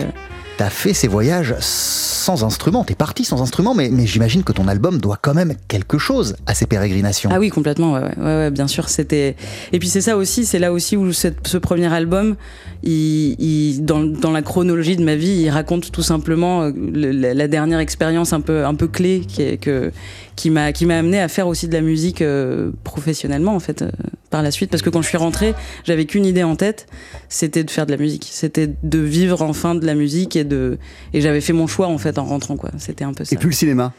T'as 0.58 0.70
fait 0.70 0.94
ces 0.94 1.08
voyages 1.08 1.56
sans 1.60 2.46
instrument, 2.46 2.86
t'es 2.86 2.96
parti 2.96 3.26
sans 3.26 3.42
instrument, 3.42 3.74
mais, 3.74 3.90
mais 3.90 4.06
j'imagine 4.06 4.44
que 4.44 4.54
ton 4.54 4.68
album 4.70 5.00
doit 5.00 5.18
quand 5.22 5.34
même 5.34 5.56
quelque 5.68 5.98
chose 5.98 6.36
à 6.46 6.54
ces 6.54 6.68
pérégrinations. 6.68 7.30
Ah 7.34 7.40
oui, 7.40 7.50
complètement, 7.50 7.94
ouais, 7.94 8.02
ouais, 8.02 8.18
ouais, 8.18 8.24
ouais 8.24 8.52
bien 8.52 8.68
sûr. 8.68 8.88
C'était 8.88 9.36
et 9.74 9.80
puis 9.80 9.90
c'est 9.90 10.00
ça 10.00 10.16
aussi, 10.16 10.46
c'est 10.46 10.60
là 10.60 10.72
aussi 10.72 10.96
où 10.96 11.12
cette, 11.12 11.46
ce 11.48 11.58
premier 11.58 11.92
album, 11.92 12.36
il, 12.84 13.36
il, 13.40 13.84
dans, 13.84 14.04
dans, 14.04 14.32
la 14.32 14.42
chronologie 14.42 14.96
de 14.96 15.04
ma 15.04 15.16
vie, 15.16 15.32
il 15.32 15.50
raconte 15.50 15.92
tout 15.92 16.02
simplement 16.02 16.70
le, 16.70 17.12
la, 17.12 17.34
la, 17.34 17.48
dernière 17.48 17.80
expérience 17.80 18.32
un 18.32 18.42
peu 18.42 18.66
un 18.66 18.76
peu 18.76 18.88
clé 18.88 19.24
qui, 19.28 19.58
que, 19.58 19.92
qui 20.36 20.50
m'a 20.50 20.72
qui 20.72 20.86
m'a 20.86 20.98
amené 20.98 21.20
à 21.20 21.28
faire 21.28 21.48
aussi 21.48 21.68
de 21.68 21.74
la 21.74 21.82
musique 21.82 22.22
euh, 22.22 22.72
professionnellement 22.84 23.56
en 23.56 23.60
fait 23.60 23.82
euh, 23.82 23.90
par 24.34 24.42
la 24.42 24.50
suite 24.50 24.72
parce 24.72 24.82
que 24.82 24.90
quand 24.90 25.04
je 25.04 25.08
suis 25.08 25.18
rentrée, 25.18 25.54
j'avais 25.84 26.06
qu'une 26.06 26.26
idée 26.26 26.42
en 26.42 26.56
tête, 26.56 26.88
c'était 27.30 27.64
de 27.64 27.70
faire 27.70 27.86
de 27.86 27.92
la 27.92 27.98
musique, 27.98 28.28
c'était 28.32 28.68
de 28.82 28.98
vivre 28.98 29.44
enfin 29.44 29.76
de 29.76 29.86
la 29.86 29.94
musique 29.94 30.36
et 30.36 30.44
de 30.44 30.80
et 31.14 31.22
j'avais 31.22 31.40
fait 31.40 31.54
mon 31.54 31.68
choix 31.68 31.86
en 31.88 32.00
fait 32.00 32.18
en 32.18 32.26
rentrant 32.26 32.58
quoi. 32.58 32.72
C'était 32.80 33.04
un 33.04 33.14
peu 33.14 33.26
ça. 33.26 33.36
Et 33.36 33.38
puis 33.38 33.50
le 33.50 33.54
cinéma? 33.54 33.94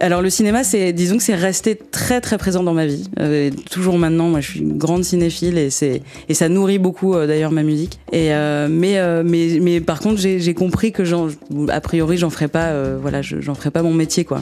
Alors 0.00 0.22
le 0.22 0.30
cinéma, 0.30 0.64
c'est 0.64 0.94
disons 0.94 1.18
que 1.18 1.22
c'est 1.22 1.34
resté 1.34 1.76
très 1.76 2.22
très 2.22 2.38
présent 2.38 2.62
dans 2.62 2.72
ma 2.72 2.86
vie. 2.86 3.10
Euh, 3.20 3.50
toujours 3.70 3.98
maintenant, 3.98 4.30
moi 4.30 4.40
je 4.40 4.52
suis 4.52 4.60
une 4.60 4.78
grande 4.78 5.04
cinéphile 5.04 5.58
et 5.58 5.68
c'est 5.68 6.00
et 6.30 6.34
ça 6.34 6.48
nourrit 6.48 6.78
beaucoup 6.78 7.14
euh, 7.14 7.26
d'ailleurs 7.26 7.52
ma 7.52 7.62
musique. 7.62 7.98
Et 8.10 8.32
euh, 8.32 8.68
mais 8.70 8.96
mais 9.22 9.58
mais 9.60 9.80
par 9.82 10.00
contre 10.00 10.18
j'ai 10.18 10.54
compris 10.54 10.92
que 10.92 11.04
j'en 11.04 11.28
a 11.68 11.80
priori 11.82 12.16
j'en 12.16 12.30
ferai 12.30 12.48
pas 12.48 12.72
voilà 12.96 13.20
j'en 13.20 13.54
ferai 13.54 13.70
pas 13.70 13.82
mon 13.82 13.92
métier 13.92 14.24
quoi. 14.24 14.40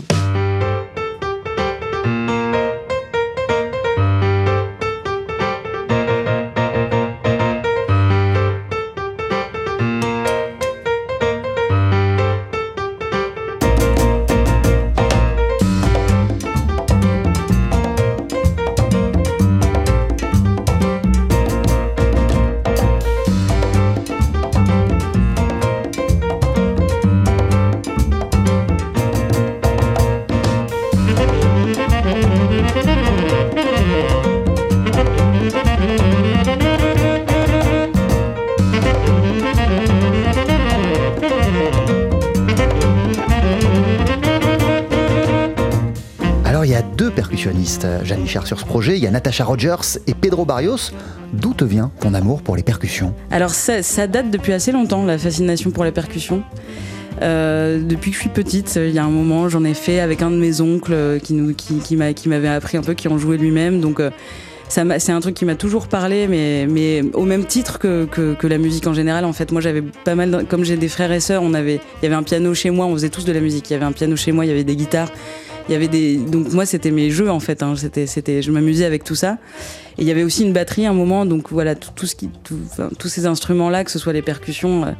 Jeanne 48.04 48.20
Michard 48.20 48.46
sur 48.46 48.58
ce 48.58 48.64
projet. 48.64 48.96
Il 48.96 49.02
y 49.02 49.06
a 49.06 49.10
Natasha 49.10 49.44
Rogers 49.44 49.98
et 50.06 50.14
Pedro 50.14 50.44
Barrios. 50.44 50.90
D'où 51.32 51.54
te 51.54 51.64
vient 51.64 51.90
ton 52.00 52.14
amour 52.14 52.42
pour 52.42 52.56
les 52.56 52.62
percussions? 52.62 53.14
Alors 53.30 53.50
ça, 53.50 54.06
date 54.06 54.30
depuis 54.30 54.52
assez 54.52 54.72
longtemps, 54.72 55.04
la 55.04 55.18
fascination 55.18 55.70
pour 55.70 55.84
la 55.84 55.92
percussion. 55.92 56.42
Euh, 57.22 57.80
depuis 57.82 58.10
que 58.10 58.16
je 58.16 58.20
suis 58.20 58.30
petite, 58.30 58.76
il 58.76 58.90
y 58.90 58.98
a 58.98 59.04
un 59.04 59.10
moment, 59.10 59.48
j'en 59.48 59.64
ai 59.64 59.74
fait 59.74 60.00
avec 60.00 60.22
un 60.22 60.30
de 60.30 60.36
mes 60.36 60.60
oncles 60.60 60.92
euh, 60.92 61.18
qui, 61.18 61.96
m'avait 61.96 62.48
appris 62.48 62.76
un 62.76 62.82
peu, 62.82 62.94
qui 62.94 63.08
en 63.08 63.16
jouait 63.16 63.38
lui-même. 63.38 63.80
Donc 63.80 64.00
euh, 64.00 64.10
c'est 64.68 65.12
un 65.12 65.20
truc 65.20 65.34
qui 65.34 65.44
m'a 65.44 65.54
toujours 65.54 65.86
parlé, 65.86 66.26
mais, 66.28 67.02
au 67.14 67.24
même 67.24 67.44
titre 67.44 67.78
que, 67.78 68.36
la 68.46 68.58
musique 68.58 68.86
en 68.86 68.94
général. 68.94 69.24
En 69.24 69.32
fait, 69.32 69.52
moi 69.52 69.60
j'avais 69.60 69.82
pas 69.82 70.14
mal, 70.14 70.46
comme 70.48 70.64
j'ai 70.64 70.76
des 70.76 70.88
frères 70.88 71.12
et 71.12 71.20
sœurs, 71.20 71.42
on 71.42 71.54
avait, 71.54 71.80
il 72.00 72.04
y 72.04 72.06
avait 72.06 72.16
un 72.16 72.22
piano 72.22 72.54
chez 72.54 72.70
moi, 72.70 72.86
on 72.86 72.92
faisait 72.94 73.08
tous 73.08 73.24
de 73.24 73.32
la 73.32 73.40
musique. 73.40 73.70
Il 73.70 73.74
y 73.74 73.76
avait 73.76 73.86
un 73.86 73.92
piano 73.92 74.16
chez 74.16 74.32
moi, 74.32 74.44
il 74.44 74.48
y 74.48 74.52
avait 74.52 74.64
des 74.64 74.76
guitares. 74.76 75.10
Il 75.68 75.72
y 75.72 75.74
avait 75.74 75.88
des, 75.88 76.16
donc 76.16 76.52
moi 76.52 76.64
c'était 76.66 76.90
mes 76.90 77.10
jeux 77.10 77.30
en 77.30 77.40
fait. 77.40 77.62
Hein. 77.62 77.74
C'était, 77.76 78.06
c'était, 78.06 78.40
je 78.42 78.50
m'amusais 78.52 78.84
avec 78.84 79.02
tout 79.04 79.14
ça. 79.16 79.38
Et 79.98 80.02
il 80.02 80.06
y 80.06 80.10
avait 80.10 80.22
aussi 80.24 80.42
une 80.42 80.52
batterie 80.52 80.84
à 80.86 80.90
un 80.90 80.94
moment, 80.94 81.24
donc 81.24 81.50
voilà 81.50 81.74
tout, 81.74 82.06
ce 82.06 82.14
qui, 82.14 82.28
tout- 82.44 82.58
enfin, 82.70 82.90
tous 82.98 83.08
ces 83.08 83.24
instruments-là, 83.24 83.82
que 83.82 83.90
ce 83.90 83.98
soit 83.98 84.12
les 84.12 84.20
percussions, 84.20 84.84
euh, 84.84 84.90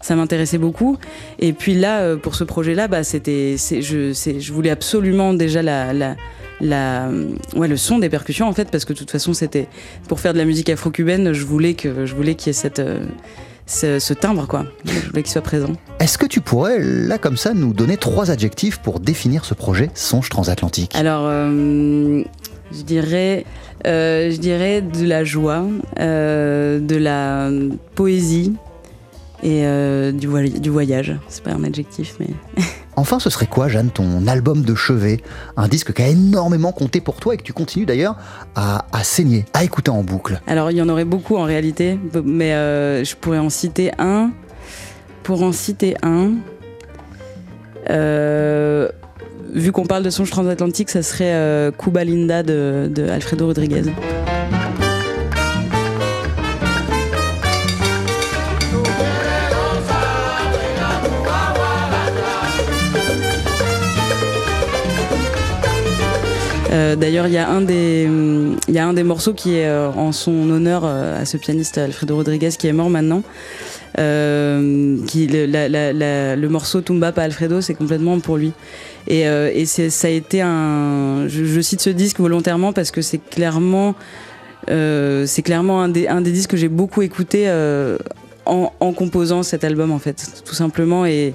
ça 0.00 0.16
m'intéressait 0.16 0.58
beaucoup. 0.58 0.98
Et 1.38 1.52
puis 1.52 1.74
là, 1.74 2.00
euh, 2.00 2.16
pour 2.16 2.34
ce 2.34 2.42
projet-là, 2.42 2.88
bah, 2.88 3.04
c'était, 3.04 3.54
je, 3.56 4.12
je 4.12 4.52
voulais 4.52 4.70
absolument 4.70 5.32
déjà 5.32 5.62
la, 5.62 5.92
la, 5.92 6.16
la, 6.60 7.08
ouais, 7.54 7.68
le 7.68 7.76
son 7.76 8.00
des 8.00 8.08
percussions 8.08 8.48
en 8.48 8.52
fait, 8.52 8.68
parce 8.68 8.84
que 8.84 8.92
de 8.92 8.98
toute 8.98 9.12
façon, 9.12 9.32
c'était 9.32 9.68
pour 10.08 10.18
faire 10.18 10.32
de 10.32 10.38
la 10.38 10.44
musique 10.44 10.68
afro-cubaine, 10.70 11.32
je 11.32 11.44
voulais 11.44 11.74
que, 11.74 12.04
je 12.04 12.14
voulais 12.16 12.34
qu'il 12.34 12.48
y 12.48 12.50
ait 12.50 12.52
cette, 12.54 12.80
euh, 12.80 13.04
ce, 13.66 13.98
ce 13.98 14.14
timbre 14.14 14.46
quoi. 14.46 14.64
Je 14.84 15.08
voulais 15.08 15.22
qu'il 15.22 15.32
soit 15.32 15.40
présent. 15.42 15.72
Est-ce 16.00 16.18
que 16.18 16.26
tu 16.26 16.40
pourrais, 16.40 16.78
là 16.80 17.18
comme 17.18 17.36
ça, 17.36 17.54
nous 17.54 17.72
donner 17.72 17.96
trois 17.96 18.30
adjectifs 18.30 18.78
pour 18.78 19.00
définir 19.00 19.44
ce 19.44 19.54
projet 19.54 19.90
Songe 19.94 20.28
transatlantique 20.28 20.92
Alors, 20.94 21.24
euh, 21.26 22.22
je 22.72 22.82
dirais, 22.82 23.44
euh, 23.86 24.30
je 24.30 24.36
dirais 24.36 24.80
de 24.82 25.06
la 25.06 25.24
joie, 25.24 25.64
euh, 26.00 26.80
de 26.80 26.96
la 26.96 27.50
poésie 27.94 28.54
et 29.42 29.66
euh, 29.66 30.12
du, 30.12 30.26
voy- 30.26 30.60
du 30.60 30.70
voyage. 30.70 31.16
C'est 31.28 31.42
pas 31.42 31.52
un 31.52 31.64
adjectif, 31.64 32.14
mais 32.20 32.28
Enfin, 32.94 33.18
ce 33.18 33.30
serait 33.30 33.46
quoi, 33.46 33.68
Jeanne, 33.68 33.88
ton 33.90 34.26
album 34.26 34.62
de 34.62 34.74
chevet? 34.74 35.20
Un 35.56 35.66
disque 35.66 35.94
qui 35.94 36.02
a 36.02 36.08
énormément 36.08 36.72
compté 36.72 37.00
pour 37.00 37.16
toi 37.16 37.32
et 37.34 37.38
que 37.38 37.42
tu 37.42 37.54
continues 37.54 37.86
d'ailleurs 37.86 38.16
à, 38.54 38.84
à 38.92 39.02
saigner, 39.02 39.46
à 39.54 39.64
écouter 39.64 39.90
en 39.90 40.02
boucle? 40.02 40.40
alors 40.46 40.70
il 40.70 40.76
y 40.76 40.82
en 40.82 40.88
aurait 40.90 41.06
beaucoup 41.06 41.36
en 41.36 41.44
réalité, 41.44 41.98
mais 42.24 42.52
euh, 42.52 43.02
je 43.02 43.16
pourrais 43.16 43.38
en 43.38 43.48
citer 43.50 43.92
un. 43.98 44.30
Pour 45.22 45.42
en 45.42 45.52
citer 45.52 45.96
un, 46.02 46.32
euh, 47.90 48.88
vu 49.54 49.72
qu'on 49.72 49.86
parle 49.86 50.02
de 50.02 50.10
songe 50.10 50.30
transatlantique, 50.30 50.90
ça 50.90 51.02
serait 51.02 51.72
Cuba 51.78 52.04
Linda 52.04 52.42
de, 52.42 52.90
de 52.94 53.08
Alfredo 53.08 53.46
Rodriguez. 53.46 53.84
D'ailleurs, 66.72 67.26
il 67.26 67.34
y 67.34 67.38
a 67.38 67.48
un 67.48 67.60
des, 67.60 68.08
y 68.68 68.78
a 68.78 68.86
un 68.86 68.94
des 68.94 69.02
morceaux 69.02 69.34
qui 69.34 69.56
est 69.56 69.66
euh, 69.66 69.90
en 69.90 70.12
son 70.12 70.48
honneur 70.50 70.82
euh, 70.84 71.20
à 71.20 71.24
ce 71.24 71.36
pianiste 71.36 71.78
Alfredo 71.78 72.16
Rodriguez 72.16 72.50
qui 72.58 72.66
est 72.66 72.72
mort 72.72 72.90
maintenant. 72.90 73.22
Euh, 73.98 74.96
qui, 75.06 75.26
le, 75.26 76.46
morceau 76.48 76.80
Tumba 76.80 77.12
pa 77.12 77.22
Alfredo, 77.22 77.60
c'est 77.60 77.74
complètement 77.74 78.18
pour 78.20 78.36
lui. 78.36 78.52
Et, 79.06 79.28
euh, 79.28 79.50
et 79.52 79.66
ça 79.66 80.08
a 80.08 80.10
été 80.10 80.40
un. 80.40 81.26
Je, 81.28 81.60
cite 81.60 81.80
ce 81.80 81.90
disque 81.90 82.20
volontairement 82.20 82.72
parce 82.72 82.90
que 82.90 83.02
c'est 83.02 83.18
clairement, 83.18 83.94
euh, 84.70 85.26
clairement 85.44 85.82
un 85.82 85.88
des, 85.88 86.08
un 86.08 86.20
des 86.20 86.32
disques 86.32 86.50
que 86.50 86.56
j'ai 86.56 86.68
beaucoup 86.68 87.02
écouté 87.02 87.44
euh, 87.46 87.98
en, 88.46 88.72
en 88.80 88.92
composant 88.92 89.42
cet 89.42 89.64
album 89.64 89.90
en 89.92 89.98
fait, 89.98 90.42
tout 90.44 90.54
simplement. 90.54 91.06
Et, 91.06 91.34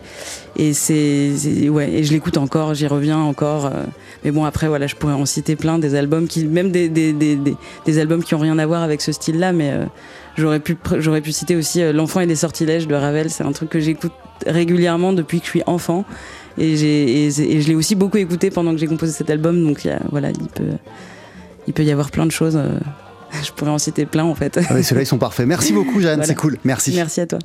et 0.57 0.73
c'est, 0.73 1.31
ouais, 1.69 1.89
et 1.91 2.03
je 2.03 2.11
l'écoute 2.11 2.37
encore, 2.37 2.73
j'y 2.73 2.87
reviens 2.87 3.17
encore. 3.19 3.67
euh, 3.67 3.83
mais 4.23 4.31
bon, 4.31 4.45
après, 4.45 4.67
voilà, 4.67 4.87
je 4.87 4.95
pourrais 4.95 5.13
en 5.13 5.25
citer 5.25 5.55
plein 5.55 5.79
des 5.79 5.95
albums 5.95 6.27
qui, 6.27 6.45
même 6.45 6.71
des, 6.71 6.89
des, 6.89 7.13
des, 7.13 7.37
des, 7.85 7.99
albums 7.99 8.23
qui 8.23 8.33
ont 8.35 8.39
rien 8.39 8.57
à 8.57 8.65
voir 8.65 8.81
avec 8.83 9.01
ce 9.01 9.11
style-là, 9.11 9.53
mais 9.53 9.71
euh, 9.71 9.85
j'aurais 10.37 10.59
pu, 10.59 10.75
j'aurais 10.97 11.21
pu 11.21 11.31
citer 11.31 11.55
aussi 11.55 11.81
euh, 11.81 11.93
L'enfant 11.93 12.19
et 12.19 12.25
les 12.25 12.35
sortilèges 12.35 12.87
de 12.87 12.95
Ravel. 12.95 13.29
C'est 13.29 13.43
un 13.43 13.51
truc 13.51 13.69
que 13.69 13.79
j'écoute 13.79 14.11
régulièrement 14.45 15.13
depuis 15.13 15.39
que 15.39 15.45
je 15.45 15.51
suis 15.51 15.63
enfant. 15.67 16.03
Et, 16.57 16.75
j'ai, 16.75 17.25
et, 17.27 17.31
je 17.61 17.67
l'ai 17.67 17.75
aussi 17.75 17.93
beaucoup 17.95 18.17
écouté 18.17 18.49
pendant 18.49 18.71
que 18.71 18.77
j'ai 18.79 18.87
composé 18.87 19.11
cet 19.13 19.29
album. 19.29 19.63
Donc 19.63 19.85
y 19.85 19.89
a- 19.89 20.01
voilà, 20.11 20.29
il 20.31 20.47
peut, 20.47 20.77
il 21.67 21.73
peut 21.73 21.83
y 21.83 21.91
avoir 21.91 22.09
plein 22.09 22.25
de 22.25 22.31
choses. 22.31 22.59
Euh, 23.33 23.37
je 23.43 23.51
pourrais 23.51 23.71
en 23.71 23.77
citer 23.77 24.05
plein 24.05 24.23
en 24.23 24.35
fait. 24.35 24.59
Ah 24.69 24.73
oui, 24.73 24.83
ceux-là, 24.83 25.01
ils 25.01 25.05
sont 25.07 25.17
parfaits. 25.17 25.47
Merci 25.47 25.73
beaucoup, 25.77 25.99
Jeanne, 26.01 26.15
Voilà. 26.15 26.25
c'est 26.25 26.35
cool. 26.35 26.57
Merci. 26.63 26.93
Merci 26.95 27.21
à 27.21 27.27
toi. 27.27 27.39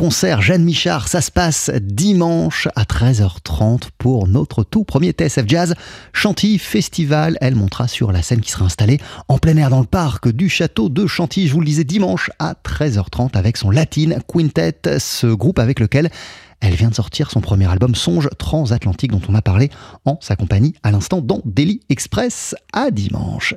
Concert, 0.00 0.40
Jeanne 0.40 0.64
Michard, 0.64 1.08
ça 1.08 1.20
se 1.20 1.30
passe 1.30 1.70
dimanche 1.78 2.68
à 2.74 2.84
13h30 2.84 3.90
pour 3.98 4.28
notre 4.28 4.64
tout 4.64 4.82
premier 4.82 5.10
TSF 5.10 5.44
Jazz 5.46 5.74
Chantilly 6.14 6.56
Festival. 6.56 7.36
Elle 7.42 7.54
montera 7.54 7.86
sur 7.86 8.10
la 8.10 8.22
scène 8.22 8.40
qui 8.40 8.50
sera 8.50 8.64
installée 8.64 8.98
en 9.28 9.36
plein 9.36 9.58
air 9.58 9.68
dans 9.68 9.80
le 9.80 9.86
parc 9.86 10.30
du 10.30 10.48
château 10.48 10.88
de 10.88 11.06
Chantilly. 11.06 11.48
Je 11.48 11.52
vous 11.52 11.60
le 11.60 11.66
disais 11.66 11.84
dimanche 11.84 12.30
à 12.38 12.54
13h30 12.54 13.36
avec 13.36 13.58
son 13.58 13.68
Latin 13.68 14.14
Quintet, 14.26 14.98
ce 14.98 15.26
groupe 15.26 15.58
avec 15.58 15.78
lequel 15.78 16.08
elle 16.60 16.76
vient 16.76 16.88
de 16.88 16.94
sortir 16.94 17.30
son 17.30 17.42
premier 17.42 17.70
album 17.70 17.94
Songe 17.94 18.30
Transatlantique 18.38 19.12
dont 19.12 19.20
on 19.28 19.34
a 19.34 19.42
parlé 19.42 19.68
en 20.06 20.16
sa 20.22 20.34
compagnie 20.34 20.74
à 20.82 20.92
l'instant 20.92 21.20
dans 21.20 21.42
Daily 21.44 21.80
Express 21.90 22.54
à 22.72 22.90
dimanche. 22.90 23.54